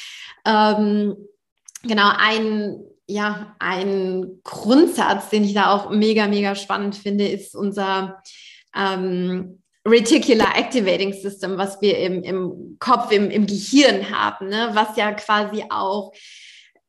Ähm, 0.46 1.14
genau, 1.82 2.10
ein, 2.16 2.80
ja, 3.06 3.54
ein 3.58 4.40
Grundsatz, 4.44 5.28
den 5.28 5.44
ich 5.44 5.52
da 5.52 5.74
auch 5.74 5.90
mega, 5.90 6.26
mega 6.26 6.54
spannend 6.54 6.96
finde, 6.96 7.28
ist 7.28 7.54
unser 7.54 8.22
ähm, 8.74 9.62
Reticular 9.86 10.56
Activating 10.56 11.12
System, 11.12 11.58
was 11.58 11.82
wir 11.82 11.98
im, 11.98 12.22
im 12.22 12.76
Kopf, 12.78 13.12
im, 13.12 13.30
im 13.30 13.46
Gehirn 13.46 14.10
haben, 14.10 14.48
ne? 14.48 14.70
was 14.72 14.96
ja 14.96 15.12
quasi 15.12 15.64
auch 15.68 16.12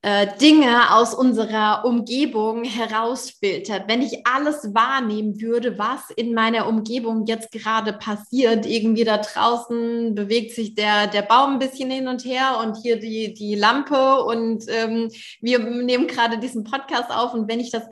Dinge 0.03 0.95
aus 0.95 1.13
unserer 1.13 1.85
Umgebung 1.85 2.63
herausfiltert. 2.63 3.83
Wenn 3.87 4.01
ich 4.01 4.25
alles 4.25 4.73
wahrnehmen 4.73 5.39
würde, 5.39 5.77
was 5.77 6.09
in 6.15 6.33
meiner 6.33 6.67
Umgebung 6.67 7.27
jetzt 7.27 7.51
gerade 7.51 7.93
passiert, 7.93 8.65
irgendwie 8.65 9.03
da 9.03 9.17
draußen 9.17 10.15
bewegt 10.15 10.55
sich 10.55 10.73
der, 10.73 11.05
der 11.05 11.21
Baum 11.21 11.53
ein 11.53 11.59
bisschen 11.59 11.91
hin 11.91 12.07
und 12.07 12.25
her 12.25 12.57
und 12.63 12.77
hier 12.77 12.99
die, 12.99 13.35
die 13.35 13.53
Lampe 13.53 14.23
und 14.23 14.63
ähm, 14.69 15.11
wir 15.39 15.59
nehmen 15.59 16.07
gerade 16.07 16.39
diesen 16.39 16.63
Podcast 16.63 17.11
auf 17.11 17.35
und 17.35 17.47
wenn 17.47 17.59
ich 17.59 17.69
das 17.69 17.83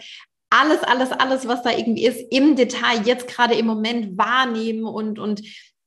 alles, 0.50 0.82
alles, 0.82 1.12
alles, 1.12 1.48
was 1.48 1.62
da 1.62 1.70
irgendwie 1.70 2.06
ist, 2.06 2.22
im 2.32 2.56
Detail 2.56 3.04
jetzt 3.06 3.28
gerade 3.28 3.54
im 3.54 3.68
Moment 3.68 4.18
wahrnehmen 4.18 4.84
und, 4.84 5.20
und 5.20 5.44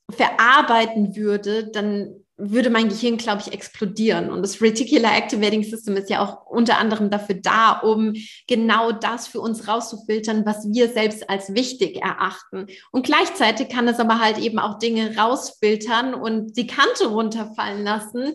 verarbeiten 0.09 1.17
würde, 1.17 1.69
dann 1.69 2.22
würde 2.37 2.71
mein 2.71 2.89
Gehirn, 2.89 3.19
glaube 3.19 3.43
ich, 3.45 3.53
explodieren. 3.53 4.31
Und 4.31 4.43
das 4.43 4.61
Reticular 4.61 5.17
Activating 5.17 5.63
System 5.63 5.97
ist 5.97 6.11
ja 6.11 6.21
auch 6.21 6.47
unter 6.47 6.79
anderem 6.79 7.11
dafür 7.11 7.37
da, 7.37 7.73
um 7.81 8.15
genau 8.49 8.91
das 8.93 9.29
für 9.29 9.41
uns 9.41 9.69
rauszufiltern, 9.69 10.45
was 10.47 10.67
wir 10.73 10.89
selbst 10.89 11.29
als 11.29 11.55
wichtig 11.55 12.03
erachten. 12.03 12.67
Und 12.91 13.05
gleichzeitig 13.05 13.69
kann 13.69 13.87
es 13.87 14.01
aber 14.01 14.19
halt 14.19 14.39
eben 14.39 14.59
auch 14.59 14.79
Dinge 14.79 15.17
rausfiltern 15.17 16.15
und 16.15 16.57
die 16.57 16.67
Kante 16.67 17.07
runterfallen 17.07 17.85
lassen, 17.85 18.35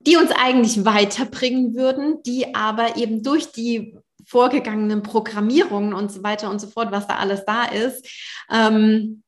die 0.00 0.16
uns 0.16 0.30
eigentlich 0.30 0.84
weiterbringen 0.84 1.74
würden, 1.74 2.22
die 2.22 2.54
aber 2.54 2.96
eben 2.96 3.22
durch 3.22 3.50
die 3.50 3.96
vorgegangenen 4.24 5.02
Programmierungen 5.02 5.94
und 5.94 6.10
so 6.12 6.22
weiter 6.22 6.50
und 6.50 6.60
so 6.60 6.68
fort, 6.68 6.90
was 6.90 7.06
da 7.06 7.16
alles 7.16 7.44
da 7.44 7.64
ist, 7.64 8.08
ähm, 8.50 9.22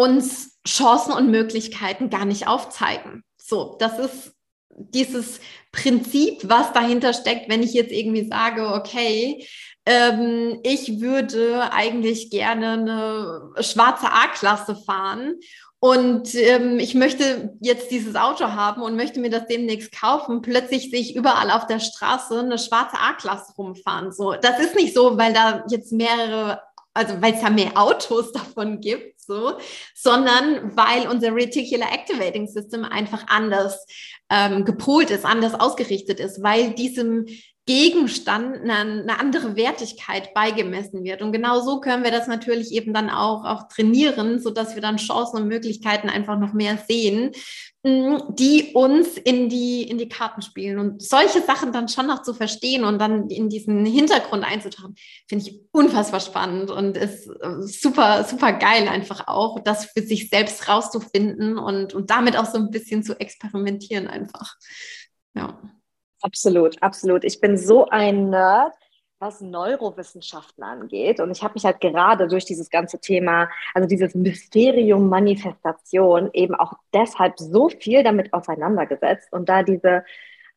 uns 0.00 0.58
Chancen 0.66 1.12
und 1.12 1.30
Möglichkeiten 1.30 2.08
gar 2.08 2.24
nicht 2.24 2.48
aufzeigen. 2.48 3.22
So, 3.36 3.76
das 3.78 3.98
ist 3.98 4.32
dieses 4.74 5.40
Prinzip, 5.72 6.40
was 6.44 6.72
dahinter 6.72 7.12
steckt, 7.12 7.50
wenn 7.50 7.62
ich 7.62 7.74
jetzt 7.74 7.92
irgendwie 7.92 8.26
sage, 8.26 8.66
okay, 8.72 9.46
ähm, 9.84 10.58
ich 10.62 11.00
würde 11.00 11.70
eigentlich 11.72 12.30
gerne 12.30 12.72
eine 12.72 13.62
schwarze 13.62 14.10
A-Klasse 14.10 14.74
fahren 14.74 15.34
und 15.82 16.34
ähm, 16.34 16.78
ich 16.78 16.94
möchte 16.94 17.56
jetzt 17.60 17.90
dieses 17.90 18.14
Auto 18.14 18.44
haben 18.44 18.82
und 18.82 18.96
möchte 18.96 19.18
mir 19.18 19.30
das 19.30 19.46
demnächst 19.46 19.98
kaufen. 19.98 20.42
Plötzlich 20.42 20.90
sehe 20.90 21.00
ich 21.00 21.16
überall 21.16 21.50
auf 21.50 21.66
der 21.66 21.80
Straße 21.80 22.38
eine 22.38 22.58
schwarze 22.58 22.98
A-Klasse 22.98 23.54
rumfahren. 23.56 24.12
So, 24.12 24.32
das 24.32 24.60
ist 24.60 24.76
nicht 24.76 24.94
so, 24.94 25.16
weil 25.16 25.32
da 25.32 25.64
jetzt 25.70 25.92
mehrere 25.92 26.60
also 26.94 27.20
weil 27.20 27.34
es 27.34 27.42
ja 27.42 27.50
mehr 27.50 27.72
Autos 27.76 28.32
davon 28.32 28.80
gibt, 28.80 29.20
so, 29.20 29.58
sondern 29.94 30.76
weil 30.76 31.08
unser 31.08 31.34
Reticular 31.34 31.92
Activating 31.92 32.48
System 32.48 32.84
einfach 32.84 33.24
anders 33.28 33.86
ähm, 34.28 34.64
gepolt 34.64 35.10
ist, 35.10 35.24
anders 35.24 35.54
ausgerichtet 35.54 36.20
ist, 36.20 36.42
weil 36.42 36.74
diesem 36.74 37.26
Gegenstand 37.70 38.62
eine, 38.62 39.02
eine, 39.02 39.20
andere 39.20 39.54
Wertigkeit 39.54 40.34
beigemessen 40.34 41.04
wird. 41.04 41.22
Und 41.22 41.30
genau 41.30 41.60
so 41.60 41.78
können 41.78 42.02
wir 42.02 42.10
das 42.10 42.26
natürlich 42.26 42.72
eben 42.72 42.92
dann 42.92 43.08
auch, 43.10 43.44
auch 43.44 43.68
trainieren, 43.68 44.40
sodass 44.40 44.74
wir 44.74 44.82
dann 44.82 44.96
Chancen 44.96 45.36
und 45.36 45.46
Möglichkeiten 45.46 46.08
einfach 46.08 46.36
noch 46.36 46.52
mehr 46.52 46.78
sehen, 46.88 47.30
mm, 47.84 48.34
die 48.34 48.72
uns 48.74 49.16
in 49.18 49.48
die, 49.48 49.84
in 49.84 49.98
die 49.98 50.08
Karten 50.08 50.42
spielen. 50.42 50.80
Und 50.80 51.00
solche 51.00 51.42
Sachen 51.42 51.72
dann 51.72 51.86
schon 51.86 52.08
noch 52.08 52.22
zu 52.22 52.34
verstehen 52.34 52.82
und 52.82 52.98
dann 52.98 53.30
in 53.30 53.48
diesen 53.48 53.86
Hintergrund 53.86 54.42
einzutauchen, 54.42 54.96
finde 55.28 55.44
ich 55.46 55.60
unfassbar 55.70 56.18
spannend 56.18 56.72
und 56.72 56.96
ist 56.96 57.28
äh, 57.28 57.60
super, 57.60 58.24
super 58.24 58.52
geil 58.52 58.88
einfach 58.88 59.28
auch, 59.28 59.60
das 59.60 59.84
für 59.84 60.02
sich 60.02 60.28
selbst 60.28 60.68
rauszufinden 60.68 61.56
und, 61.56 61.94
und 61.94 62.10
damit 62.10 62.36
auch 62.36 62.46
so 62.46 62.58
ein 62.58 62.72
bisschen 62.72 63.04
zu 63.04 63.20
experimentieren 63.20 64.08
einfach. 64.08 64.56
Ja. 65.36 65.56
Absolut, 66.22 66.82
absolut. 66.82 67.24
Ich 67.24 67.40
bin 67.40 67.56
so 67.56 67.86
ein 67.88 68.30
Nerd, 68.30 68.74
was 69.20 69.40
Neurowissenschaften 69.40 70.64
angeht. 70.64 71.20
Und 71.20 71.30
ich 71.30 71.42
habe 71.42 71.54
mich 71.54 71.64
halt 71.64 71.80
gerade 71.80 72.26
durch 72.26 72.46
dieses 72.46 72.70
ganze 72.70 72.98
Thema, 73.00 73.48
also 73.74 73.86
dieses 73.86 74.14
Mysterium 74.14 75.08
Manifestation, 75.08 76.30
eben 76.32 76.54
auch 76.54 76.72
deshalb 76.94 77.38
so 77.38 77.68
viel 77.68 78.02
damit 78.02 78.32
auseinandergesetzt 78.32 79.32
und 79.32 79.48
da 79.48 79.62
diese 79.62 80.04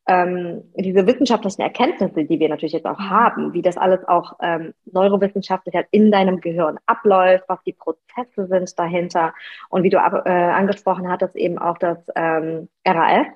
ähm, 0.06 0.64
diese 0.76 1.08
wissenschaftlichen 1.08 1.62
Erkenntnisse, 1.62 2.26
die 2.26 2.40
wir 2.40 2.50
natürlich 2.50 2.74
jetzt 2.74 2.86
auch 2.86 3.00
haben, 3.00 3.54
wie 3.54 3.62
das 3.62 3.78
alles 3.78 4.06
auch 4.06 4.34
ähm, 4.42 4.74
neurowissenschaftlich 4.86 5.76
halt 5.76 5.88
in 5.92 6.12
deinem 6.12 6.42
Gehirn 6.42 6.78
abläuft, 6.86 7.46
was 7.48 7.64
die 7.64 7.74
Prozesse 7.74 8.48
sind 8.48 8.78
dahinter 8.78 9.34
und 9.70 9.84
wie 9.84 9.90
du 9.90 9.98
äh, 9.98 10.30
angesprochen 10.30 11.10
hattest, 11.10 11.36
eben 11.38 11.58
auch 11.58 11.78
das 11.78 12.00
ähm, 12.16 12.68
RAF, 12.86 13.28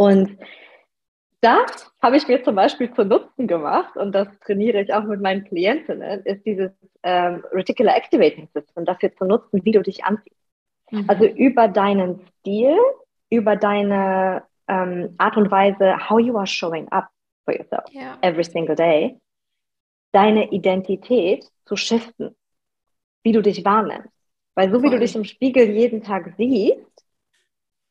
und 0.00 0.38
das 1.42 1.92
habe 2.00 2.16
ich 2.16 2.26
mir 2.26 2.42
zum 2.42 2.54
Beispiel 2.54 2.90
zu 2.94 3.04
Nutzen 3.04 3.46
gemacht 3.46 3.98
und 3.98 4.12
das 4.12 4.28
trainiere 4.40 4.80
ich 4.80 4.94
auch 4.94 5.04
mit 5.04 5.20
meinen 5.20 5.44
Klientinnen, 5.44 6.22
ist 6.24 6.46
dieses 6.46 6.70
ähm, 7.02 7.44
Reticular 7.52 7.94
Activating 7.94 8.48
System 8.54 8.86
dafür 8.86 9.14
zu 9.14 9.26
nutzen, 9.26 9.62
wie 9.62 9.72
du 9.72 9.82
dich 9.82 10.02
anziehst. 10.02 10.40
Mhm. 10.90 11.04
Also 11.06 11.26
über 11.26 11.68
deinen 11.68 12.26
Stil, 12.38 12.78
über 13.28 13.56
deine 13.56 14.44
ähm, 14.68 15.16
Art 15.18 15.36
und 15.36 15.50
Weise, 15.50 16.08
how 16.08 16.18
you 16.18 16.34
are 16.38 16.46
showing 16.46 16.88
up 16.88 17.08
for 17.44 17.54
yourself 17.54 17.84
yeah. 17.92 18.16
every 18.22 18.44
single 18.44 18.76
day, 18.76 19.18
deine 20.12 20.50
Identität 20.50 21.44
zu 21.66 21.76
shiften, 21.76 22.34
wie 23.22 23.32
du 23.32 23.42
dich 23.42 23.66
wahrnimmst. 23.66 24.08
Weil 24.54 24.70
so 24.70 24.78
wie 24.82 24.88
Voll. 24.88 24.92
du 24.92 25.00
dich 25.00 25.14
im 25.14 25.24
Spiegel 25.24 25.68
jeden 25.68 26.02
Tag 26.02 26.32
siehst, 26.38 26.99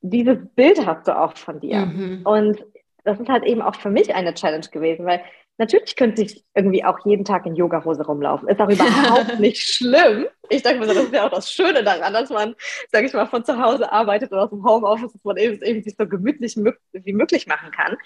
dieses 0.01 0.37
Bild 0.55 0.85
hast 0.85 1.07
du 1.07 1.17
auch 1.17 1.35
von 1.37 1.59
dir. 1.59 1.85
Mhm. 1.85 2.21
Und 2.25 2.65
das 3.03 3.19
ist 3.19 3.29
halt 3.29 3.43
eben 3.43 3.61
auch 3.61 3.75
für 3.75 3.89
mich 3.89 4.13
eine 4.13 4.33
Challenge 4.33 4.67
gewesen, 4.71 5.05
weil 5.05 5.21
Natürlich 5.59 5.97
könnte 5.97 6.21
ich 6.21 6.45
irgendwie 6.55 6.85
auch 6.85 7.05
jeden 7.05 7.25
Tag 7.25 7.45
in 7.45 7.53
Yogahose 7.53 8.05
rumlaufen. 8.05 8.47
Ist 8.47 8.61
auch 8.61 8.69
überhaupt 8.69 9.39
nicht 9.41 9.61
schlimm. 9.61 10.25
Ich 10.47 10.63
denke 10.63 10.79
mir, 10.79 10.87
das 10.87 11.03
ist 11.03 11.13
ja 11.13 11.27
auch 11.27 11.31
das 11.31 11.51
Schöne 11.51 11.83
daran, 11.83 12.13
dass 12.13 12.29
man, 12.29 12.55
sage 12.93 13.07
ich 13.07 13.13
mal, 13.13 13.25
von 13.25 13.43
zu 13.43 13.61
Hause 13.61 13.91
arbeitet 13.91 14.31
oder 14.31 14.43
aus 14.43 14.51
dem 14.51 14.63
Homeoffice, 14.63 15.11
dass 15.11 15.23
man 15.25 15.35
eben, 15.35 15.61
eben 15.61 15.83
sich 15.83 15.95
so 15.97 16.07
gemütlich 16.07 16.55
wie 16.55 17.13
möglich 17.13 17.45
machen 17.45 17.71
kann. 17.71 17.97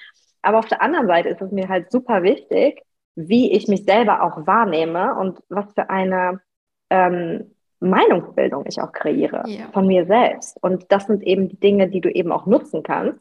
Aber 0.42 0.58
auf 0.58 0.66
der 0.66 0.82
anderen 0.82 1.06
Seite 1.06 1.30
ist 1.30 1.44
es 1.44 1.52
mir 1.52 1.70
halt 1.70 1.92
super 1.92 2.24
wichtig, 2.24 2.82
wie 3.16 3.52
ich 3.52 3.68
mich 3.68 3.84
selber 3.84 4.24
auch 4.24 4.48
wahrnehme 4.48 5.14
und 5.14 5.38
was 5.50 5.72
für 5.76 5.92
eine 5.92 6.42
ähm, 6.90 7.53
Meinungsbildung 7.90 8.66
ich 8.68 8.82
auch 8.82 8.92
kreiere 8.92 9.44
ja. 9.48 9.66
von 9.72 9.88
mir 9.88 10.06
selbst. 10.06 10.58
Und 10.62 10.92
das 10.92 11.06
sind 11.06 11.24
eben 11.24 11.50
die 11.50 11.60
Dinge, 11.60 11.90
die 11.90 12.02
du 12.02 12.10
eben 12.10 12.32
auch 12.32 12.46
nutzen 12.46 12.84
kannst 12.84 13.20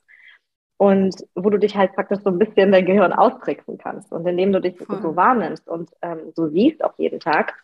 und 0.79 1.14
wo 1.35 1.51
du 1.51 1.59
dich 1.59 1.77
halt 1.77 1.92
praktisch 1.94 2.20
so 2.20 2.31
ein 2.31 2.38
bisschen 2.38 2.72
dein 2.72 2.87
Gehirn 2.87 3.12
austricksen 3.12 3.79
kannst. 3.79 4.12
Und 4.12 4.27
indem 4.27 4.53
du 4.53 4.61
dich 4.61 4.77
Voll. 4.79 5.01
so 5.01 5.16
wahrnimmst 5.16 5.68
und 5.68 5.90
ähm, 6.03 6.33
so 6.35 6.48
siehst 6.48 6.83
auch 6.83 6.94
jeden 6.98 7.20
Tag, 7.20 7.55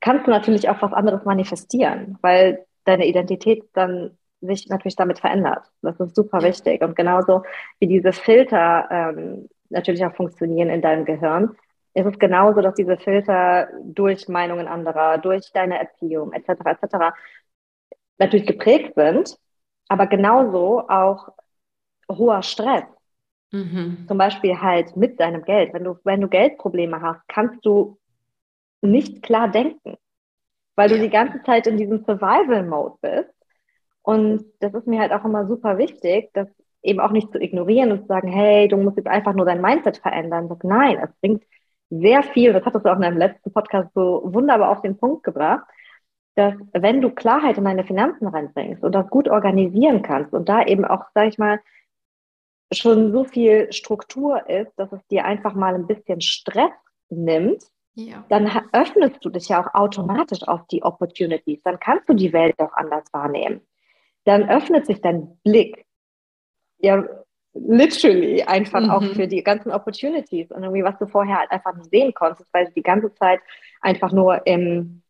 kannst 0.00 0.26
du 0.26 0.30
natürlich 0.30 0.68
auch 0.68 0.80
was 0.82 0.92
anderes 0.92 1.24
manifestieren, 1.24 2.18
weil 2.20 2.64
deine 2.84 3.06
Identität 3.06 3.64
dann 3.72 4.16
sich 4.40 4.68
natürlich 4.68 4.96
damit 4.96 5.18
verändert. 5.18 5.70
Das 5.82 5.98
ist 6.00 6.14
super 6.14 6.42
wichtig. 6.42 6.82
Und 6.82 6.96
genauso 6.96 7.42
wie 7.78 7.86
diese 7.86 8.12
Filter 8.12 8.88
ähm, 8.90 9.48
natürlich 9.70 10.04
auch 10.04 10.14
funktionieren 10.14 10.70
in 10.70 10.82
deinem 10.82 11.04
Gehirn, 11.04 11.56
ist 11.94 12.06
es 12.06 12.18
genauso, 12.18 12.60
dass 12.60 12.74
diese 12.74 12.96
Filter 12.96 13.68
durch 13.82 14.28
Meinungen 14.28 14.66
anderer, 14.66 15.18
durch 15.18 15.50
deine 15.52 15.78
Erziehung 15.78 16.32
etc. 16.32 16.50
etc. 16.66 17.14
natürlich 18.18 18.46
geprägt 18.46 18.94
sind 18.96 19.38
aber 19.88 20.06
genauso 20.06 20.88
auch 20.88 21.28
hoher 22.10 22.42
Stress. 22.42 22.84
Mhm. 23.52 24.06
Zum 24.08 24.18
Beispiel 24.18 24.60
halt 24.60 24.96
mit 24.96 25.20
deinem 25.20 25.44
Geld. 25.44 25.72
Wenn 25.72 25.84
du, 25.84 25.96
wenn 26.04 26.20
du 26.20 26.28
Geldprobleme 26.28 27.00
hast, 27.00 27.20
kannst 27.28 27.64
du 27.64 27.98
nicht 28.80 29.22
klar 29.22 29.48
denken, 29.48 29.96
weil 30.76 30.88
du 30.88 30.98
die 30.98 31.10
ganze 31.10 31.42
Zeit 31.42 31.66
in 31.66 31.76
diesem 31.76 32.04
Survival-Mode 32.04 32.96
bist. 33.00 33.30
Und 34.02 34.44
das 34.60 34.74
ist 34.74 34.86
mir 34.86 35.00
halt 35.00 35.12
auch 35.12 35.24
immer 35.24 35.46
super 35.46 35.78
wichtig, 35.78 36.30
das 36.34 36.48
eben 36.82 37.00
auch 37.00 37.12
nicht 37.12 37.32
zu 37.32 37.40
ignorieren 37.40 37.92
und 37.92 38.02
zu 38.02 38.06
sagen, 38.06 38.28
hey, 38.28 38.68
du 38.68 38.76
musst 38.76 38.98
jetzt 38.98 39.06
einfach 39.06 39.32
nur 39.32 39.46
dein 39.46 39.62
Mindset 39.62 39.98
verändern. 39.98 40.48
Sag, 40.48 40.64
nein, 40.64 40.98
es 40.98 41.10
bringt 41.20 41.42
sehr 41.90 42.22
viel, 42.22 42.52
das 42.52 42.64
hattest 42.64 42.84
du 42.84 42.90
auch 42.90 42.96
in 42.96 43.02
deinem 43.02 43.18
letzten 43.18 43.52
Podcast 43.52 43.90
so 43.94 44.22
wunderbar 44.24 44.70
auf 44.70 44.82
den 44.82 44.96
Punkt 44.96 45.22
gebracht, 45.22 45.64
dass 46.34 46.54
wenn 46.72 47.00
du 47.00 47.10
Klarheit 47.10 47.58
in 47.58 47.64
deine 47.64 47.84
Finanzen 47.84 48.26
reinbringst 48.26 48.82
und 48.82 48.92
das 48.92 49.08
gut 49.08 49.28
organisieren 49.28 50.02
kannst 50.02 50.32
und 50.32 50.48
da 50.48 50.64
eben 50.64 50.84
auch, 50.84 51.04
sag 51.14 51.28
ich 51.28 51.38
mal, 51.38 51.60
schon 52.72 53.12
so 53.12 53.24
viel 53.24 53.72
Struktur 53.72 54.48
ist, 54.48 54.72
dass 54.76 54.90
es 54.92 55.06
dir 55.08 55.24
einfach 55.24 55.54
mal 55.54 55.74
ein 55.74 55.86
bisschen 55.86 56.20
Stress 56.20 56.72
nimmt, 57.08 57.62
ja. 57.94 58.24
dann 58.28 58.50
öffnest 58.72 59.24
du 59.24 59.30
dich 59.30 59.48
ja 59.48 59.62
auch 59.62 59.74
automatisch 59.74 60.42
auf 60.48 60.66
die 60.66 60.82
Opportunities. 60.82 61.62
Dann 61.62 61.78
kannst 61.78 62.08
du 62.08 62.14
die 62.14 62.32
Welt 62.32 62.58
auch 62.58 62.72
anders 62.72 63.04
wahrnehmen. 63.12 63.60
Dann 64.24 64.48
öffnet 64.48 64.86
sich 64.86 65.00
dein 65.00 65.38
Blick 65.44 65.86
ja 66.78 67.04
literally 67.54 68.42
einfach 68.42 68.82
mhm. 68.82 68.90
auch 68.90 69.04
für 69.14 69.28
die 69.28 69.42
ganzen 69.42 69.70
Opportunities 69.70 70.50
und 70.50 70.62
irgendwie, 70.62 70.84
was 70.84 70.98
du 70.98 71.06
vorher 71.06 71.38
halt 71.38 71.50
einfach 71.50 71.74
nicht 71.74 71.90
sehen 71.90 72.12
konntest, 72.12 72.48
weil 72.52 72.66
du 72.66 72.72
die 72.72 72.82
ganze 72.82 73.14
Zeit 73.14 73.40
einfach 73.80 74.12
nur 74.12 74.46
im 74.46 75.02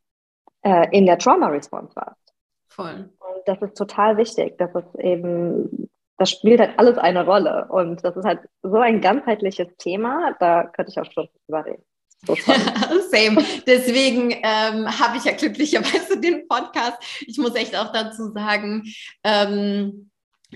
äh, 0.64 0.88
in 0.90 1.06
der 1.06 1.18
Trauma-Response 1.18 1.94
warst. 1.94 2.34
Voll. 2.68 3.10
Und 3.20 3.42
das 3.46 3.60
ist 3.62 3.76
total 3.76 4.16
wichtig. 4.16 4.58
Das 4.58 4.74
ist 4.74 4.94
eben, 4.98 5.88
das 6.18 6.30
spielt 6.30 6.58
halt 6.58 6.78
alles 6.78 6.98
eine 6.98 7.24
Rolle. 7.24 7.66
Und 7.68 8.04
das 8.04 8.16
ist 8.16 8.24
halt 8.24 8.40
so 8.62 8.78
ein 8.78 9.00
ganzheitliches 9.00 9.68
Thema, 9.78 10.34
da 10.40 10.64
könnte 10.64 10.90
ich 10.90 10.98
auch 10.98 11.10
Stunden 11.10 11.36
drüber 11.46 11.64
reden. 11.64 11.84
So 12.26 12.34
Same. 13.10 13.44
Deswegen 13.66 14.30
ähm, 14.30 14.88
habe 14.98 15.18
ich 15.18 15.24
ja 15.24 15.32
glücklicherweise 15.32 16.18
den 16.18 16.48
Podcast. 16.48 16.96
Ich 17.26 17.38
muss 17.38 17.54
echt 17.54 17.76
auch 17.76 17.92
dazu 17.92 18.32
sagen, 18.32 18.84
ähm, 19.22 20.10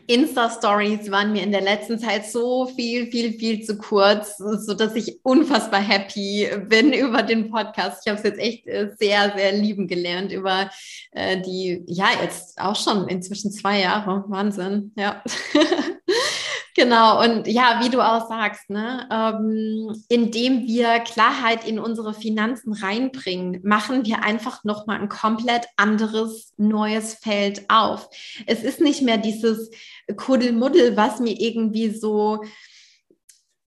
Insta-Stories 0.07 1.11
waren 1.11 1.33
mir 1.33 1.43
in 1.43 1.53
der 1.53 1.61
letzten 1.61 1.99
Zeit 1.99 2.27
so 2.27 2.67
viel, 2.67 3.11
viel, 3.11 3.33
viel 3.33 3.65
zu 3.65 3.77
kurz, 3.77 4.37
sodass 4.39 4.95
ich 4.95 5.21
unfassbar 5.23 5.81
happy 5.81 6.49
bin 6.69 6.93
über 6.93 7.23
den 7.23 7.51
Podcast. 7.51 8.03
Ich 8.05 8.11
habe 8.11 8.19
es 8.19 8.25
jetzt 8.25 8.39
echt 8.39 8.67
äh, 8.67 8.91
sehr, 8.99 9.33
sehr 9.37 9.53
lieben 9.53 9.89
gelernt 9.89 10.33
über 10.33 10.71
äh, 11.13 11.41
die, 11.41 11.83
ja, 11.87 12.07
jetzt 12.23 12.61
auch 12.61 12.77
schon 12.77 13.09
inzwischen 13.09 13.51
zwei 13.53 13.81
Jahre. 13.81 14.25
Wahnsinn, 14.29 14.93
ja. 14.97 15.23
Genau, 16.79 17.21
und 17.25 17.49
ja, 17.49 17.81
wie 17.83 17.89
du 17.89 18.01
auch 18.01 18.29
sagst, 18.29 18.71
ne, 18.71 19.09
ähm, 19.11 20.01
indem 20.09 20.65
wir 20.69 21.01
Klarheit 21.01 21.67
in 21.67 21.81
unsere 21.81 22.15
Finanzen 22.15 22.73
reinbringen, 22.73 23.59
machen 23.65 24.07
wir 24.07 24.23
einfach 24.23 24.63
nochmal 24.63 25.01
ein 25.01 25.09
komplett 25.09 25.67
anderes, 25.77 26.55
neues 26.57 27.15
Feld 27.15 27.69
auf. 27.69 28.09
Es 28.47 28.63
ist 28.63 28.81
nicht 28.81 29.03
mehr 29.03 29.19
dieses 29.19 29.73
Kuddelmuddel, 30.17 30.97
was 30.97 31.19
mir 31.19 31.41
irgendwie 31.41 31.91
so 31.91 32.45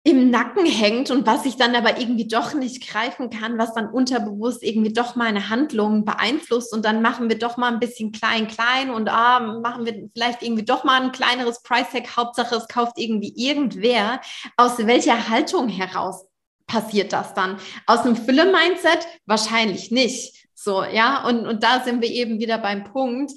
im 0.10 0.30
Nacken 0.30 0.65
hängt 0.65 1.12
und 1.12 1.28
was 1.28 1.45
ich 1.45 1.58
dann 1.58 1.76
aber 1.76 2.00
irgendwie 2.00 2.28
doch 2.28 2.54
nicht 2.54 2.88
greifen 2.88 3.30
kann, 3.30 3.58
was 3.58 3.74
dann 3.74 3.89
unterbewusst 3.89 4.63
irgendwie 4.63 4.93
doch 4.93 5.15
meine 5.15 5.50
Handlungen 5.50 6.06
beeinflusst 6.06 6.74
und 6.74 6.86
dann 6.86 7.02
machen 7.02 7.30
wir 7.30 7.38
doch 7.38 7.58
mal 7.58 7.72
ein 7.72 7.80
bisschen 7.80 8.12
klein, 8.12 8.48
klein 8.48 8.89
und 8.89 9.10
ah, 9.10 9.39
machen 9.39 9.86
wir 9.86 10.10
vielleicht 10.13 10.43
irgendwie 10.43 10.65
doch 10.65 10.84
mal 10.84 11.02
ein 11.02 11.12
kleineres 11.12 11.62
Price 11.62 11.89
Tag. 11.91 12.17
Hauptsache, 12.17 12.56
es 12.56 12.67
kauft 12.67 12.98
irgendwie 12.98 13.34
irgendwer. 13.36 14.22
Aus 14.58 14.78
welcher 14.80 15.30
Haltung 15.30 15.69
heraus 15.69 16.26
passiert 16.67 17.13
das 17.13 17.34
dann? 17.34 17.58
Aus 17.86 18.02
einem 18.02 18.15
Fülle-Mindset? 18.15 19.08
Wahrscheinlich 19.26 19.91
nicht. 19.91 20.48
So, 20.54 20.84
ja, 20.84 21.26
und, 21.28 21.48
und 21.48 21.63
da 21.63 21.82
sind 21.84 22.02
wir 22.02 22.10
eben 22.10 22.39
wieder 22.39 22.58
beim 22.58 22.84
Punkt. 22.84 23.32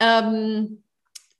Ähm, 0.00 0.82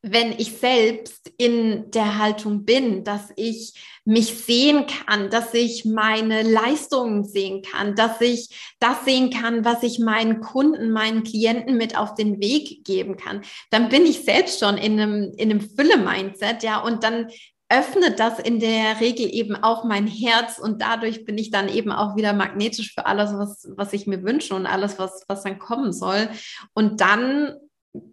wenn 0.03 0.33
ich 0.33 0.59
selbst 0.59 1.33
in 1.39 1.91
der 1.91 2.19
Haltung 2.19 2.65
bin, 2.65 3.03
dass 3.03 3.33
ich 3.37 3.75
mich 4.05 4.39
sehen 4.39 4.87
kann, 4.87 5.29
dass 5.29 5.53
ich 5.55 5.85
meine 5.85 6.43
Leistungen 6.43 7.25
sehen 7.25 7.63
kann, 7.63 7.95
dass 7.97 8.21
ich 8.21 8.77
das 8.79 9.05
sehen 9.05 9.31
kann, 9.31 9.65
was 9.65 9.83
ich 9.83 9.99
meinen 9.99 10.41
Kunden, 10.41 10.93
meinen 10.93 11.25
Klienten 11.25 11.77
mit 11.77 11.99
auf 11.99 12.15
den 12.15 12.41
Weg 12.41 12.85
geben 12.85 13.17
kann, 13.17 13.43
dann 13.71 13.89
bin 13.89 14.07
ich 14.07 14.25
selbst 14.25 14.61
schon 14.61 14.79
in 14.79 15.01
einem, 15.01 15.33
in 15.37 15.51
einem 15.51 15.61
Fülle-Mindset, 15.61 16.63
ja, 16.63 16.81
und 16.81 17.03
dann 17.03 17.29
öffnet 17.69 18.19
das 18.19 18.39
in 18.39 18.61
der 18.61 19.01
Regel 19.01 19.29
eben 19.31 19.55
auch 19.57 19.85
mein 19.85 20.07
Herz 20.07 20.59
und 20.59 20.81
dadurch 20.81 21.27
bin 21.27 21.37
ich 21.37 21.51
dann 21.51 21.69
eben 21.69 21.93
auch 21.93 22.17
wieder 22.17 22.33
magnetisch 22.33 22.95
für 22.95 23.05
alles, 23.05 23.31
was, 23.35 23.69
was 23.77 23.93
ich 23.93 24.07
mir 24.07 24.23
wünsche 24.23 24.55
und 24.55 24.65
alles, 24.65 24.99
was, 24.99 25.25
was 25.29 25.43
dann 25.43 25.59
kommen 25.59 25.93
soll. 25.93 26.31
Und 26.73 27.03
dann 27.03 27.57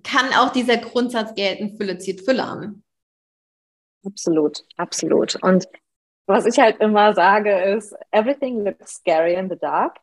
kann 0.04 0.34
auch 0.34 0.52
dieser 0.52 0.78
Grundsatz 0.78 1.36
gelten, 1.36 1.78
Fülle 1.78 1.98
zieht 1.98 2.22
Fülle 2.22 2.44
an. 2.44 2.84
Absolut, 4.06 4.64
absolut. 4.78 5.36
Und 5.42 5.68
was 6.28 6.46
ich 6.46 6.60
halt 6.60 6.80
immer 6.80 7.14
sage 7.14 7.76
ist, 7.76 7.96
everything 8.12 8.64
looks 8.64 8.96
scary 8.96 9.36
in 9.36 9.50
the 9.50 9.58
dark. 9.58 9.98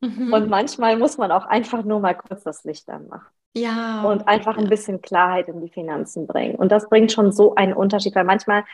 Mhm. 0.00 0.32
Und 0.32 0.48
manchmal 0.48 0.96
muss 0.96 1.18
man 1.18 1.32
auch 1.32 1.46
einfach 1.46 1.84
nur 1.84 2.00
mal 2.00 2.14
kurz 2.14 2.44
das 2.44 2.64
Licht 2.64 2.88
anmachen. 2.88 3.26
Ja. 3.56 4.02
Und 4.02 4.28
einfach 4.28 4.56
ein 4.56 4.68
bisschen 4.68 5.00
Klarheit 5.00 5.48
in 5.48 5.60
die 5.60 5.70
Finanzen 5.70 6.26
bringen. 6.26 6.54
Und 6.54 6.70
das 6.70 6.88
bringt 6.88 7.10
schon 7.12 7.32
so 7.32 7.54
einen 7.54 7.72
Unterschied, 7.72 8.14
weil 8.14 8.24
manchmal 8.24 8.64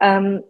ähm, 0.00 0.42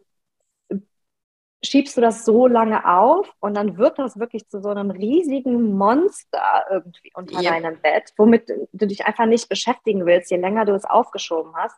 schiebst 1.65 1.97
du 1.97 2.01
das 2.01 2.25
so 2.25 2.47
lange 2.47 2.89
auf 2.89 3.33
und 3.41 3.55
dann 3.55 3.79
wird 3.79 3.99
das 3.99 4.19
wirklich 4.19 4.49
zu 4.49 4.61
so 4.61 4.69
einem 4.69 4.91
riesigen 4.91 5.77
Monster 5.77 6.65
irgendwie 6.71 7.11
unter 7.15 7.41
ja. 7.41 7.51
deinem 7.51 7.81
Bett, 7.81 8.13
womit 8.17 8.49
du 8.73 8.87
dich 8.87 9.07
einfach 9.07 9.27
nicht 9.27 9.49
beschäftigen 9.49 10.07
willst, 10.07 10.31
je 10.31 10.37
länger 10.37 10.65
du 10.65 10.75
es 10.75 10.85
aufgeschoben 10.85 11.53
hast. 11.57 11.77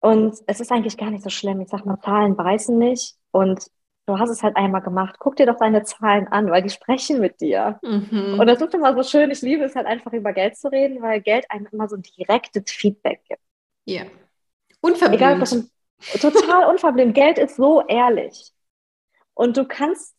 Und 0.00 0.36
es 0.46 0.60
ist 0.60 0.70
eigentlich 0.70 0.96
gar 0.96 1.10
nicht 1.10 1.24
so 1.24 1.30
schlimm. 1.30 1.60
Ich 1.60 1.70
sag 1.70 1.84
mal, 1.86 1.98
Zahlen 2.00 2.36
beißen 2.36 2.76
nicht 2.78 3.16
und 3.32 3.66
du 4.06 4.18
hast 4.18 4.30
es 4.30 4.42
halt 4.42 4.54
einmal 4.56 4.82
gemacht. 4.82 5.16
Guck 5.18 5.36
dir 5.36 5.46
doch 5.46 5.56
deine 5.56 5.82
Zahlen 5.82 6.28
an, 6.28 6.50
weil 6.50 6.62
die 6.62 6.70
sprechen 6.70 7.20
mit 7.20 7.40
dir. 7.40 7.80
Mhm. 7.82 8.38
Und 8.38 8.46
das 8.46 8.60
ist 8.60 8.74
immer 8.74 8.94
so 8.94 9.02
schön. 9.02 9.30
Ich 9.30 9.42
liebe 9.42 9.64
es 9.64 9.74
halt 9.74 9.86
einfach 9.86 10.12
über 10.12 10.32
Geld 10.32 10.56
zu 10.56 10.70
reden, 10.70 11.02
weil 11.02 11.20
Geld 11.20 11.46
einem 11.50 11.66
immer 11.72 11.88
so 11.88 11.96
ein 11.96 12.02
direktes 12.02 12.70
Feedback 12.70 13.22
gibt. 13.28 13.40
Ja. 13.86 14.02
Unverblümt. 14.80 15.20
Egal, 15.20 15.40
was 15.40 15.70
total 16.20 16.68
unverblümt. 16.68 17.14
Geld 17.14 17.38
ist 17.38 17.56
so 17.56 17.82
ehrlich. 17.86 18.52
Und 19.34 19.56
du 19.56 19.66
kannst 19.66 20.14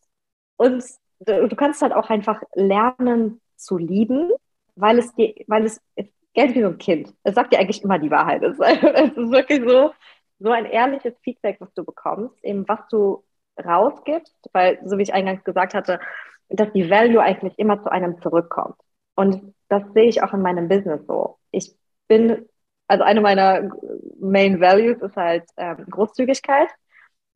uns, 0.58 1.00
du 1.20 1.56
kannst 1.56 1.82
halt 1.82 1.94
auch 1.94 2.10
einfach 2.10 2.42
lernen 2.54 3.42
zu 3.56 3.78
lieben, 3.78 4.32
weil 4.76 5.00
es 5.00 5.14
dir, 5.16 5.34
weil 5.48 5.66
es, 5.66 5.82
Geld 6.36 6.54
wie 6.54 6.62
so 6.62 6.68
ein 6.68 6.78
Kind. 6.78 7.14
Es 7.24 7.34
sagt 7.34 7.54
dir 7.54 7.60
eigentlich 7.60 7.84
immer 7.84 7.98
die 7.98 8.12
Wahrheit. 8.12 8.44
Es, 8.44 8.60
ist 8.60 9.32
wirklich 9.32 9.62
so, 9.68 9.94
so 10.40 10.52
ein 10.52 10.66
ehrliches 10.66 11.18
Feedback, 11.24 11.58
was 11.60 11.74
du 11.74 11.84
bekommst, 11.84 12.36
eben 12.44 12.68
was 12.68 12.80
du 12.90 13.24
rausgibst, 13.64 14.36
weil, 14.52 14.80
so 14.86 14.98
wie 14.98 15.04
ich 15.04 15.14
eingangs 15.14 15.44
gesagt 15.44 15.74
hatte, 15.74 16.00
dass 16.50 16.72
die 16.74 16.90
Value 16.90 17.22
eigentlich 17.22 17.58
immer 17.58 17.82
zu 17.82 17.90
einem 17.90 18.22
zurückkommt. 18.22 18.76
Und 19.16 19.56
das 19.70 19.84
sehe 19.94 20.10
ich 20.10 20.22
auch 20.22 20.34
in 20.34 20.42
meinem 20.42 20.68
Business 20.68 21.06
so. 21.08 21.40
Ich 21.52 21.74
bin, 22.08 22.48
also 22.88 23.04
eine 23.04 23.22
meiner 23.22 23.70
Main 24.20 24.60
Values 24.60 25.02
ist 25.02 25.16
halt 25.16 25.46
ähm, 25.58 25.86
Großzügigkeit. 25.90 26.70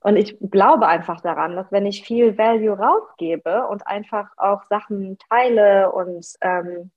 Und 0.02 0.16
ich 0.16 0.38
glaube 0.40 0.88
einfach 0.88 1.20
daran, 1.22 1.56
dass 1.56 1.72
wenn 1.72 1.86
ich 1.86 2.04
viel 2.04 2.38
Value 2.38 2.78
rausgebe 2.78 3.68
und 3.68 3.86
einfach 3.86 4.30
auch 4.38 4.64
Sachen 4.66 5.18
teile 5.30 5.92
und, 5.92 6.26
ähm, 6.42 6.92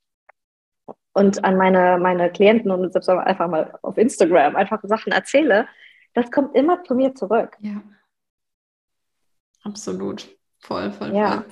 und 1.12 1.45
an 1.45 1.57
meine, 1.57 1.99
meine 1.99 2.31
Klienten 2.31 2.71
und 2.71 2.93
selbst 2.93 3.09
einfach 3.09 3.49
mal 3.49 3.79
auf 3.83 3.99
Instagram 3.99 4.55
einfach 4.55 4.81
Sachen 4.85 5.12
erzähle, 5.12 5.67
das 6.15 6.31
kommt 6.31 6.55
immer 6.55 6.85
zu 6.85 6.95
mir 6.95 7.15
zurück. 7.15 7.57
Ja. 7.61 7.83
Absolut. 9.65 10.29
Voll, 10.61 10.93
voll, 10.93 11.15
ja. 11.15 11.33
voll. 11.33 11.45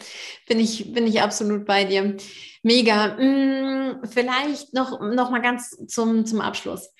Bin 0.49 0.61
ich, 0.61 0.93
bin 0.93 1.07
ich 1.07 1.21
absolut 1.21 1.67
bei 1.67 1.85
dir. 1.85 2.17
Mega. 2.63 3.17
Hm, 3.17 4.03
vielleicht 4.09 4.73
noch, 4.73 5.01
noch 5.01 5.31
mal 5.31 5.43
ganz 5.43 5.71
zum, 5.89 6.25
zum 6.27 6.41
Abschluss. 6.41 6.95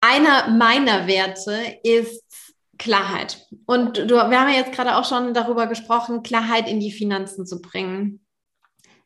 Einer 0.00 0.48
meiner 0.48 1.06
Werte 1.06 1.78
ist 1.84 2.51
Klarheit. 2.82 3.46
Und 3.66 3.96
du, 3.96 4.10
wir 4.10 4.40
haben 4.40 4.48
ja 4.48 4.56
jetzt 4.56 4.72
gerade 4.72 4.96
auch 4.96 5.04
schon 5.04 5.34
darüber 5.34 5.68
gesprochen, 5.68 6.24
Klarheit 6.24 6.68
in 6.68 6.80
die 6.80 6.90
Finanzen 6.90 7.46
zu 7.46 7.60
bringen. 7.60 8.26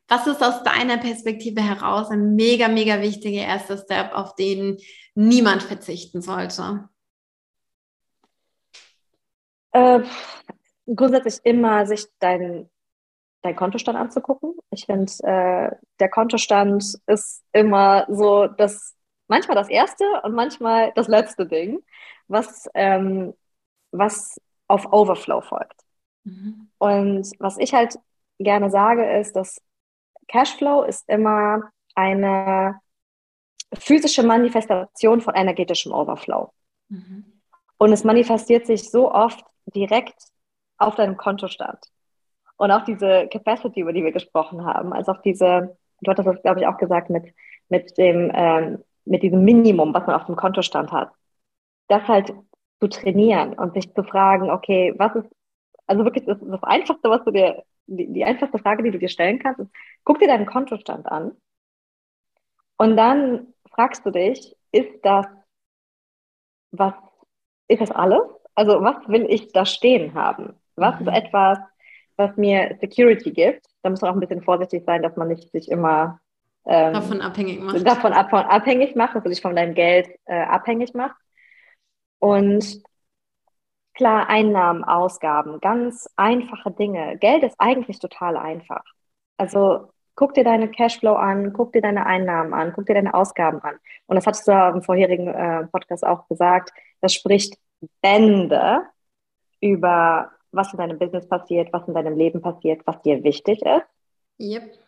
Was 0.08 0.26
ist 0.26 0.42
aus 0.42 0.62
deiner 0.62 0.96
Perspektive 0.96 1.60
heraus 1.60 2.10
ein 2.10 2.36
mega, 2.36 2.68
mega 2.68 3.02
wichtiger 3.02 3.42
erster 3.42 3.76
Step, 3.76 4.14
auf 4.14 4.34
den 4.34 4.78
niemand 5.14 5.62
verzichten 5.62 6.22
sollte? 6.22 6.88
Äh, 9.72 10.00
grundsätzlich 10.86 11.40
immer 11.44 11.86
sich 11.86 12.06
deinen 12.18 12.70
dein 13.42 13.56
Kontostand 13.56 13.98
anzugucken. 13.98 14.54
Ich 14.70 14.86
finde, 14.86 15.12
äh, 15.22 15.76
der 16.00 16.08
Kontostand 16.08 16.98
ist 17.06 17.44
immer 17.52 18.06
so 18.08 18.46
das, 18.46 18.96
manchmal 19.28 19.54
das 19.54 19.68
erste 19.68 20.04
und 20.22 20.34
manchmal 20.34 20.92
das 20.94 21.08
letzte 21.08 21.46
Ding, 21.46 21.80
was, 22.26 22.68
ähm, 22.74 23.34
was 23.98 24.40
auf 24.68 24.92
Overflow 24.92 25.40
folgt. 25.40 25.80
Mhm. 26.24 26.68
Und 26.78 27.30
was 27.38 27.58
ich 27.58 27.74
halt 27.74 27.98
gerne 28.38 28.70
sage, 28.70 29.18
ist, 29.18 29.36
dass 29.36 29.60
Cashflow 30.28 30.82
ist 30.82 31.08
immer 31.08 31.70
eine 31.94 32.80
physische 33.74 34.22
Manifestation 34.22 35.20
von 35.20 35.34
energetischem 35.34 35.92
Overflow. 35.92 36.52
Mhm. 36.88 37.24
Und 37.78 37.92
es 37.92 38.04
manifestiert 38.04 38.66
sich 38.66 38.90
so 38.90 39.12
oft 39.12 39.44
direkt 39.66 40.16
auf 40.78 40.94
deinem 40.94 41.16
Kontostand. 41.16 41.78
Und 42.56 42.70
auch 42.70 42.84
diese 42.84 43.28
Capacity, 43.28 43.80
über 43.80 43.92
die 43.92 44.04
wir 44.04 44.12
gesprochen 44.12 44.64
haben, 44.64 44.92
also 44.92 45.12
auch 45.12 45.22
diese, 45.22 45.76
du 46.00 46.10
hattest 46.10 46.28
das, 46.28 46.42
glaube 46.42 46.60
ich, 46.60 46.66
auch 46.66 46.78
gesagt, 46.78 47.10
mit, 47.10 47.34
mit, 47.68 47.96
dem, 47.98 48.30
ähm, 48.34 48.82
mit 49.04 49.22
diesem 49.22 49.44
Minimum, 49.44 49.92
was 49.92 50.06
man 50.06 50.16
auf 50.16 50.26
dem 50.26 50.36
Kontostand 50.36 50.90
hat, 50.90 51.10
das 51.88 52.06
halt 52.08 52.32
zu 52.80 52.88
trainieren 52.88 53.54
und 53.54 53.74
sich 53.74 53.92
zu 53.94 54.02
fragen, 54.02 54.50
okay, 54.50 54.94
was 54.96 55.14
ist, 55.16 55.28
also 55.86 56.04
wirklich 56.04 56.24
das, 56.26 56.38
das 56.40 56.62
Einfachste, 56.62 57.08
was 57.08 57.24
du 57.24 57.30
dir, 57.30 57.62
die, 57.86 58.12
die 58.12 58.24
einfachste 58.24 58.58
Frage, 58.58 58.82
die 58.82 58.90
du 58.90 58.98
dir 58.98 59.08
stellen 59.08 59.38
kannst, 59.38 59.60
ist, 59.60 59.70
guck 60.04 60.18
dir 60.18 60.28
deinen 60.28 60.46
Kontostand 60.46 61.06
an 61.06 61.32
und 62.78 62.96
dann 62.96 63.48
fragst 63.70 64.04
du 64.04 64.10
dich, 64.10 64.56
ist 64.72 64.90
das, 65.02 65.26
was, 66.72 66.94
ist 67.68 67.80
das 67.80 67.90
alles? 67.90 68.22
Also 68.54 68.82
was 68.82 68.96
will 69.08 69.26
ich 69.28 69.52
da 69.52 69.64
stehen 69.64 70.14
haben? 70.14 70.54
Was 70.76 71.00
mhm. 71.00 71.08
ist 71.08 71.14
etwas, 71.14 71.58
was 72.16 72.36
mir 72.36 72.76
Security 72.80 73.30
gibt? 73.30 73.66
Da 73.82 73.90
muss 73.90 74.00
man 74.00 74.10
auch 74.10 74.16
ein 74.16 74.20
bisschen 74.20 74.42
vorsichtig 74.42 74.84
sein, 74.84 75.02
dass 75.02 75.16
man 75.16 75.28
nicht 75.28 75.50
sich 75.52 75.70
immer 75.70 76.20
ähm, 76.66 76.94
davon 76.94 77.20
abhängig 77.20 77.60
macht. 77.60 77.86
Davon 77.86 78.12
ab, 78.12 78.32
abhängig 78.32 78.96
macht, 78.96 79.14
dass 79.14 79.22
du 79.22 79.28
dich 79.28 79.40
von 79.40 79.54
deinem 79.54 79.74
Geld 79.74 80.08
äh, 80.24 80.42
abhängig 80.42 80.94
macht. 80.94 81.16
Und 82.18 82.82
klar, 83.94 84.28
Einnahmen, 84.28 84.84
Ausgaben, 84.84 85.60
ganz 85.60 86.08
einfache 86.16 86.70
Dinge. 86.70 87.16
Geld 87.18 87.42
ist 87.42 87.56
eigentlich 87.58 87.98
total 87.98 88.36
einfach. 88.36 88.84
Also 89.36 89.88
guck 90.14 90.34
dir 90.34 90.44
deine 90.44 90.70
Cashflow 90.70 91.14
an, 91.14 91.52
guck 91.52 91.72
dir 91.72 91.82
deine 91.82 92.06
Einnahmen 92.06 92.54
an, 92.54 92.72
guck 92.74 92.86
dir 92.86 92.94
deine 92.94 93.14
Ausgaben 93.14 93.60
an. 93.60 93.76
Und 94.06 94.16
das 94.16 94.26
hattest 94.26 94.48
du 94.48 94.52
ja 94.52 94.70
im 94.70 94.82
vorherigen 94.82 95.28
äh, 95.28 95.66
Podcast 95.66 96.04
auch 96.04 96.26
gesagt. 96.28 96.72
Das 97.00 97.14
spricht 97.14 97.58
Bände 98.00 98.82
über 99.60 100.30
was 100.52 100.72
in 100.72 100.78
deinem 100.78 100.98
Business 100.98 101.28
passiert, 101.28 101.72
was 101.72 101.86
in 101.86 101.94
deinem 101.94 102.16
Leben 102.16 102.40
passiert, 102.40 102.82
was 102.86 103.00
dir 103.02 103.22
wichtig 103.22 103.60
ist. 103.62 103.86
Yep. 104.38 104.78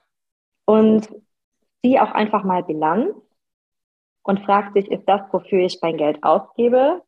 Und 0.64 1.08
sieh 1.82 2.00
auch 2.00 2.12
einfach 2.12 2.42
mal 2.42 2.62
Bilanz 2.62 3.14
und 4.22 4.40
frag 4.40 4.74
dich, 4.74 4.90
ist 4.90 5.06
das, 5.06 5.22
wofür 5.32 5.60
ich 5.60 5.78
mein 5.82 5.96
Geld 5.96 6.22
ausgebe, 6.22 7.02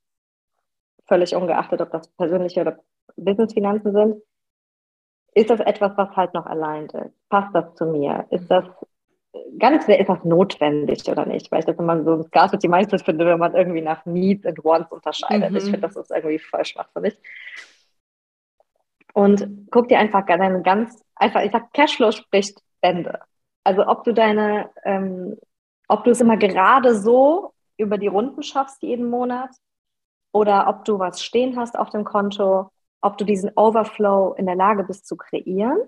völlig 1.11 1.35
ungeachtet, 1.35 1.81
ob 1.81 1.91
das 1.91 2.09
persönliche 2.09 2.61
oder 2.61 2.79
Businessfinanzen 3.17 3.93
sind, 3.93 4.23
ist 5.35 5.51
das 5.51 5.61
etwas, 5.61 5.93
was 5.97 6.17
halt 6.17 6.35
noch 6.35 6.47
aligned 6.47 6.95
ist? 6.95 7.29
Passt 7.29 7.55
das 7.55 7.75
zu 7.75 7.87
mir? 7.87 8.27
Ist 8.31 8.49
das 8.51 8.65
sehr, 9.87 10.01
ist 10.01 10.09
das 10.09 10.25
notwendig 10.25 11.09
oder 11.09 11.27
nicht? 11.27 11.51
Weil 11.51 11.61
ich 11.61 11.67
das 11.67 11.79
immer 11.79 12.03
so 12.03 12.15
ein 12.15 12.25
Scarcity 12.25 12.69
Mindset 12.69 13.03
finde, 13.03 13.27
wenn 13.27 13.39
man 13.39 13.55
irgendwie 13.55 13.81
nach 13.81 14.05
Needs 14.07 14.47
and 14.47 14.65
Wants 14.65 14.93
unterscheidet. 14.93 15.51
Mhm. 15.51 15.57
Ich 15.57 15.65
finde, 15.65 15.81
das 15.81 15.97
ist 15.97 16.11
irgendwie 16.11 16.39
voll 16.39 16.65
schwachsinnig. 16.65 17.17
Und 19.13 19.69
guck 19.71 19.89
dir 19.89 19.99
einfach 19.99 20.25
deine 20.27 20.63
ganz, 20.63 21.05
einfach, 21.17 21.43
ich 21.43 21.51
sag, 21.51 21.73
Cashflow 21.73 22.13
spricht 22.13 22.63
Bände. 22.81 23.21
Also 23.65 23.87
ob 23.87 24.05
du 24.05 24.15
deine, 24.15 24.71
ähm, 24.85 25.37
ob 25.89 26.05
du 26.05 26.11
es 26.11 26.21
immer 26.21 26.37
gerade 26.37 26.95
so 26.95 27.53
über 27.77 27.99
die 27.99 28.07
Runden 28.07 28.43
schaffst 28.43 28.83
jeden 28.83 29.11
Monat 29.11 29.51
oder 30.33 30.69
ob 30.69 30.85
du 30.85 30.99
was 30.99 31.23
stehen 31.23 31.57
hast 31.57 31.79
auf 31.79 31.91
dem 31.91 32.05
Konto, 32.05 32.71
ob 33.01 33.19
du 33.19 33.25
diesen 33.25 33.51
Overflow 33.57 34.35
in 34.35 34.47
der 34.47 34.57
Lage 34.57 34.85
bist 34.85 35.07
zu 35.07 35.17
kreieren, 35.17 35.79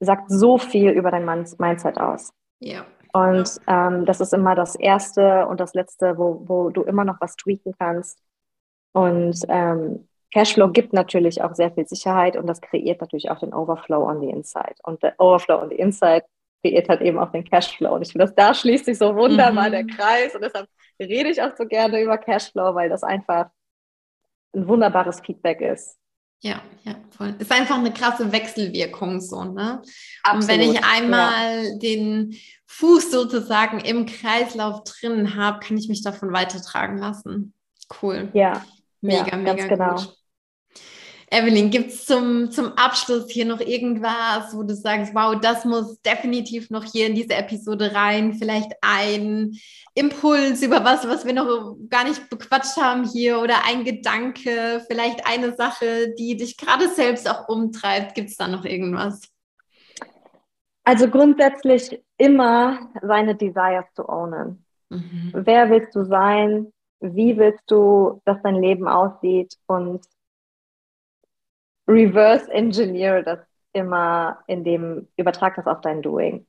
sagt 0.00 0.30
so 0.30 0.58
viel 0.58 0.90
über 0.90 1.10
dein 1.10 1.24
Mindset 1.24 1.98
aus. 1.98 2.32
Ja. 2.60 2.86
Und 3.12 3.60
ähm, 3.66 4.04
das 4.04 4.20
ist 4.20 4.34
immer 4.34 4.54
das 4.54 4.74
Erste 4.76 5.46
und 5.46 5.58
das 5.58 5.72
Letzte, 5.72 6.18
wo, 6.18 6.42
wo 6.46 6.70
du 6.70 6.82
immer 6.82 7.04
noch 7.04 7.20
was 7.20 7.36
tweaken 7.36 7.74
kannst. 7.78 8.20
Und 8.92 9.40
ähm, 9.48 10.06
Cashflow 10.32 10.68
gibt 10.68 10.92
natürlich 10.92 11.42
auch 11.42 11.54
sehr 11.54 11.70
viel 11.70 11.86
Sicherheit 11.86 12.36
und 12.36 12.46
das 12.46 12.60
kreiert 12.60 13.00
natürlich 13.00 13.30
auch 13.30 13.38
den 13.38 13.54
Overflow 13.54 14.06
on 14.06 14.20
the 14.20 14.28
Inside. 14.28 14.74
Und 14.82 15.02
der 15.02 15.18
Overflow 15.18 15.62
on 15.62 15.70
the 15.70 15.76
Inside 15.76 16.26
kreiert 16.62 16.88
halt 16.88 17.00
eben 17.00 17.18
auch 17.18 17.30
den 17.30 17.44
Cashflow. 17.44 17.94
Und 17.94 18.02
ich 18.02 18.12
finde, 18.12 18.30
da 18.36 18.52
schließt 18.52 18.84
sich 18.84 18.98
so 18.98 19.14
wunderbar 19.14 19.68
mhm. 19.68 19.72
der 19.72 19.86
Kreis. 19.86 20.34
Und 20.34 20.42
deshalb 20.42 20.68
rede 21.00 21.30
ich 21.30 21.42
auch 21.42 21.56
so 21.56 21.66
gerne 21.66 22.00
über 22.00 22.18
Cashflow, 22.18 22.74
weil 22.74 22.88
das 22.88 23.02
einfach 23.02 23.50
ein 24.54 24.66
wunderbares 24.66 25.20
Feedback 25.20 25.60
ist. 25.60 25.98
Ja, 26.40 26.60
ja, 26.84 26.94
voll. 27.10 27.34
Ist 27.38 27.50
einfach 27.50 27.78
eine 27.78 27.92
krasse 27.92 28.30
Wechselwirkung 28.30 29.20
so, 29.20 29.44
ne? 29.44 29.82
Absolut, 30.22 30.42
und 30.42 30.48
wenn 30.48 30.60
ich 30.60 30.84
einmal 30.84 31.64
ja. 31.64 31.78
den 31.78 32.36
Fuß 32.66 33.10
sozusagen 33.10 33.80
im 33.80 34.06
Kreislauf 34.06 34.84
drin 34.84 35.34
habe, 35.34 35.60
kann 35.60 35.78
ich 35.78 35.88
mich 35.88 36.02
davon 36.02 36.32
weitertragen 36.32 36.98
lassen. 36.98 37.54
Cool. 38.02 38.28
Ja. 38.34 38.64
Mega, 39.00 39.28
ja, 39.28 39.36
mega 39.36 39.66
genau. 39.66 39.94
gut. 39.94 40.16
Evelyn, 41.36 41.70
gibt 41.70 41.90
es 41.90 42.06
zum, 42.06 42.50
zum 42.50 42.72
Abschluss 42.78 43.30
hier 43.30 43.44
noch 43.44 43.60
irgendwas, 43.60 44.56
wo 44.56 44.62
du 44.62 44.74
sagst, 44.74 45.14
wow, 45.14 45.38
das 45.38 45.64
muss 45.64 46.00
definitiv 46.00 46.70
noch 46.70 46.84
hier 46.84 47.08
in 47.08 47.14
diese 47.14 47.34
Episode 47.34 47.94
rein? 47.94 48.34
Vielleicht 48.34 48.72
ein 48.80 49.52
Impuls 49.94 50.62
über 50.62 50.84
was, 50.84 51.06
was 51.06 51.26
wir 51.26 51.34
noch 51.34 51.76
gar 51.90 52.04
nicht 52.04 52.30
bequatscht 52.30 52.76
haben 52.76 53.04
hier 53.04 53.40
oder 53.40 53.66
ein 53.66 53.84
Gedanke, 53.84 54.82
vielleicht 54.86 55.26
eine 55.26 55.54
Sache, 55.54 56.14
die 56.18 56.36
dich 56.36 56.56
gerade 56.56 56.88
selbst 56.88 57.28
auch 57.28 57.48
umtreibt. 57.48 58.14
Gibt 58.14 58.30
es 58.30 58.36
da 58.36 58.48
noch 58.48 58.64
irgendwas? 58.64 59.20
Also 60.84 61.08
grundsätzlich 61.08 62.02
immer 62.16 62.90
seine 63.02 63.34
Desires 63.34 63.86
zu 63.94 64.08
ownen. 64.08 64.64
Mhm. 64.88 65.32
Wer 65.34 65.68
willst 65.68 65.94
du 65.94 66.04
sein? 66.04 66.72
Wie 67.00 67.36
willst 67.36 67.64
du, 67.66 68.22
dass 68.24 68.40
dein 68.42 68.54
Leben 68.56 68.88
aussieht? 68.88 69.56
Und 69.66 70.06
reverse 71.88 72.50
engineer 72.52 73.22
das 73.22 73.38
immer, 73.72 74.38
in 74.46 74.64
dem 74.64 75.08
übertrag 75.16 75.54
das 75.56 75.66
auf 75.66 75.80
dein 75.80 76.02
Doing. 76.02 76.46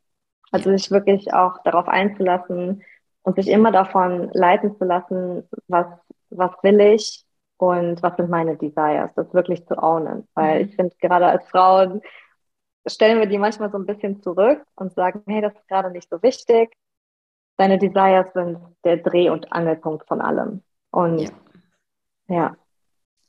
Also 0.51 0.71
sich 0.71 0.91
wirklich 0.91 1.33
auch 1.33 1.61
darauf 1.63 1.87
einzulassen 1.87 2.83
und 3.23 3.35
sich 3.35 3.49
immer 3.49 3.71
davon 3.71 4.29
leiten 4.33 4.77
zu 4.77 4.85
lassen, 4.85 5.43
was, 5.67 5.87
was 6.29 6.51
will 6.63 6.79
ich 6.79 7.25
und 7.57 8.01
was 8.01 8.15
sind 8.15 8.29
meine 8.29 8.55
Desires, 8.55 9.11
das 9.15 9.33
wirklich 9.33 9.65
zu 9.67 9.77
ownen. 9.81 10.27
Weil 10.33 10.63
mhm. 10.63 10.69
ich 10.69 10.75
finde, 10.75 10.95
gerade 11.01 11.25
als 11.27 11.45
Frauen 11.49 12.01
stellen 12.85 13.19
wir 13.19 13.27
die 13.27 13.37
manchmal 13.37 13.71
so 13.71 13.77
ein 13.77 13.85
bisschen 13.85 14.21
zurück 14.21 14.63
und 14.75 14.93
sagen, 14.93 15.23
hey, 15.27 15.41
das 15.41 15.53
ist 15.53 15.67
gerade 15.67 15.91
nicht 15.91 16.09
so 16.09 16.21
wichtig. 16.23 16.73
Deine 17.57 17.77
Desires 17.77 18.31
sind 18.33 18.59
der 18.85 18.97
Dreh- 18.97 19.29
und 19.29 19.51
Angelpunkt 19.51 20.07
von 20.07 20.21
allem. 20.21 20.63
Und 20.91 21.19
ja. 21.19 21.29
ja. 22.27 22.55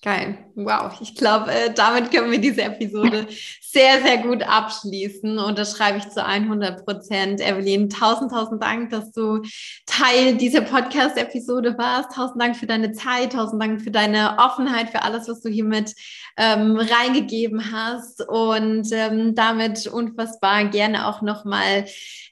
Geil. 0.01 0.39
Wow. 0.55 1.01
Ich 1.01 1.17
glaube, 1.17 1.51
äh, 1.51 1.75
damit 1.75 2.13
können 2.13 2.31
wir 2.31 2.41
diese 2.41 2.63
Episode 2.63 3.27
sehr, 3.61 4.01
sehr 4.01 4.19
gut 4.19 4.45
abschließen. 4.45 5.39
Und 5.39 5.59
das 5.59 5.77
schreibe 5.77 5.99
ich 5.99 6.09
zu 6.11 6.25
100 6.25 6.85
Prozent. 6.85 7.41
Evelyn, 7.41 7.91
tausend, 7.91 8.31
tausend 8.31 8.63
Dank, 8.63 8.91
dass 8.91 9.11
du 9.11 9.43
Teil 9.99 10.37
dieser 10.37 10.61
Podcast-Episode 10.61 11.77
warst. 11.77 12.13
Tausend 12.13 12.41
Dank 12.41 12.57
für 12.57 12.67
deine 12.67 12.93
Zeit, 12.93 13.33
tausend 13.33 13.61
Dank 13.61 13.83
für 13.83 13.91
deine 13.91 14.37
Offenheit, 14.39 14.91
für 14.91 15.03
alles, 15.03 15.29
was 15.29 15.41
du 15.41 15.49
hiermit 15.49 15.95
ähm, 16.37 16.77
reingegeben 16.77 17.73
hast. 17.73 18.27
Und 18.29 18.93
ähm, 18.93 19.35
damit 19.35 19.89
unfassbar 19.89 20.67
gerne 20.67 21.09
auch 21.09 21.21
nochmal 21.21 21.87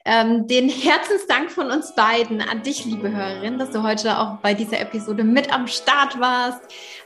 ähm, 0.07 0.47
den 0.47 0.69
Herzensdank 0.69 1.51
von 1.51 1.71
uns 1.73 1.95
beiden 1.97 2.41
an 2.41 2.63
dich, 2.63 2.85
liebe 2.85 3.11
Hörerin, 3.11 3.59
dass 3.59 3.71
du 3.71 3.83
heute 3.83 4.19
auch 4.19 4.37
bei 4.37 4.55
dieser 4.55 4.81
Episode 4.81 5.25
mit 5.25 5.53
am 5.53 5.67
Start 5.67 6.21
warst, 6.21 6.61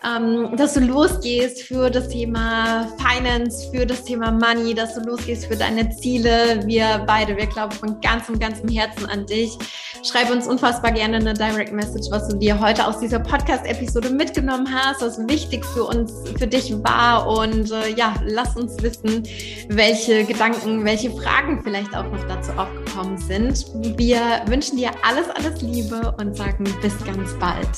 ähm, 0.04 0.54
dass 0.56 0.74
du 0.74 0.80
losgehst 0.80 1.62
für 1.62 1.88
das 1.88 2.08
Thema 2.08 2.86
Finance, 2.98 3.70
für 3.72 3.86
das 3.86 4.04
Thema 4.04 4.30
Money, 4.30 4.74
dass 4.74 4.94
du 4.94 5.00
losgehst 5.00 5.46
für 5.46 5.56
deine 5.56 5.88
Ziele. 5.96 6.60
Wir 6.66 7.02
beide, 7.06 7.38
wir 7.38 7.46
glauben 7.46 7.72
von 7.72 8.00
ganzem, 8.02 8.38
ganzem 8.38 8.68
Herzen 8.68 9.06
an 9.06 9.24
dich. 9.24 9.56
Schreib 10.02 10.30
uns 10.30 10.46
unfassbar 10.50 10.92
gerne 10.92 11.16
eine 11.16 11.34
Direct 11.34 11.72
Message, 11.72 12.10
was 12.10 12.28
du 12.28 12.36
dir 12.36 12.58
heute 12.60 12.86
aus 12.86 12.98
dieser 12.98 13.20
Podcast-Episode 13.20 14.10
mitgenommen 14.10 14.68
hast, 14.72 15.00
was 15.00 15.18
wichtig 15.28 15.64
für 15.64 15.84
uns, 15.84 16.12
für 16.38 16.46
dich 16.46 16.72
war 16.82 17.26
und 17.26 17.70
äh, 17.70 17.94
ja, 17.96 18.14
lass 18.26 18.56
uns 18.56 18.82
wissen, 18.82 19.22
welche 19.68 20.24
Gedanken, 20.24 20.84
welche 20.84 21.10
Fragen 21.10 21.62
vielleicht 21.62 21.94
auch 21.96 22.04
noch 22.04 22.26
dazu 22.28 22.50
aufgekommen 22.52 22.90
gekommen 22.90 23.16
sind. 23.18 23.66
Wir 23.96 24.42
wünschen 24.46 24.76
dir 24.76 24.90
alles, 25.02 25.28
alles 25.30 25.62
Liebe 25.62 26.14
und 26.18 26.36
sagen 26.36 26.64
bis 26.82 26.92
ganz 27.04 27.34
bald. 27.38 27.68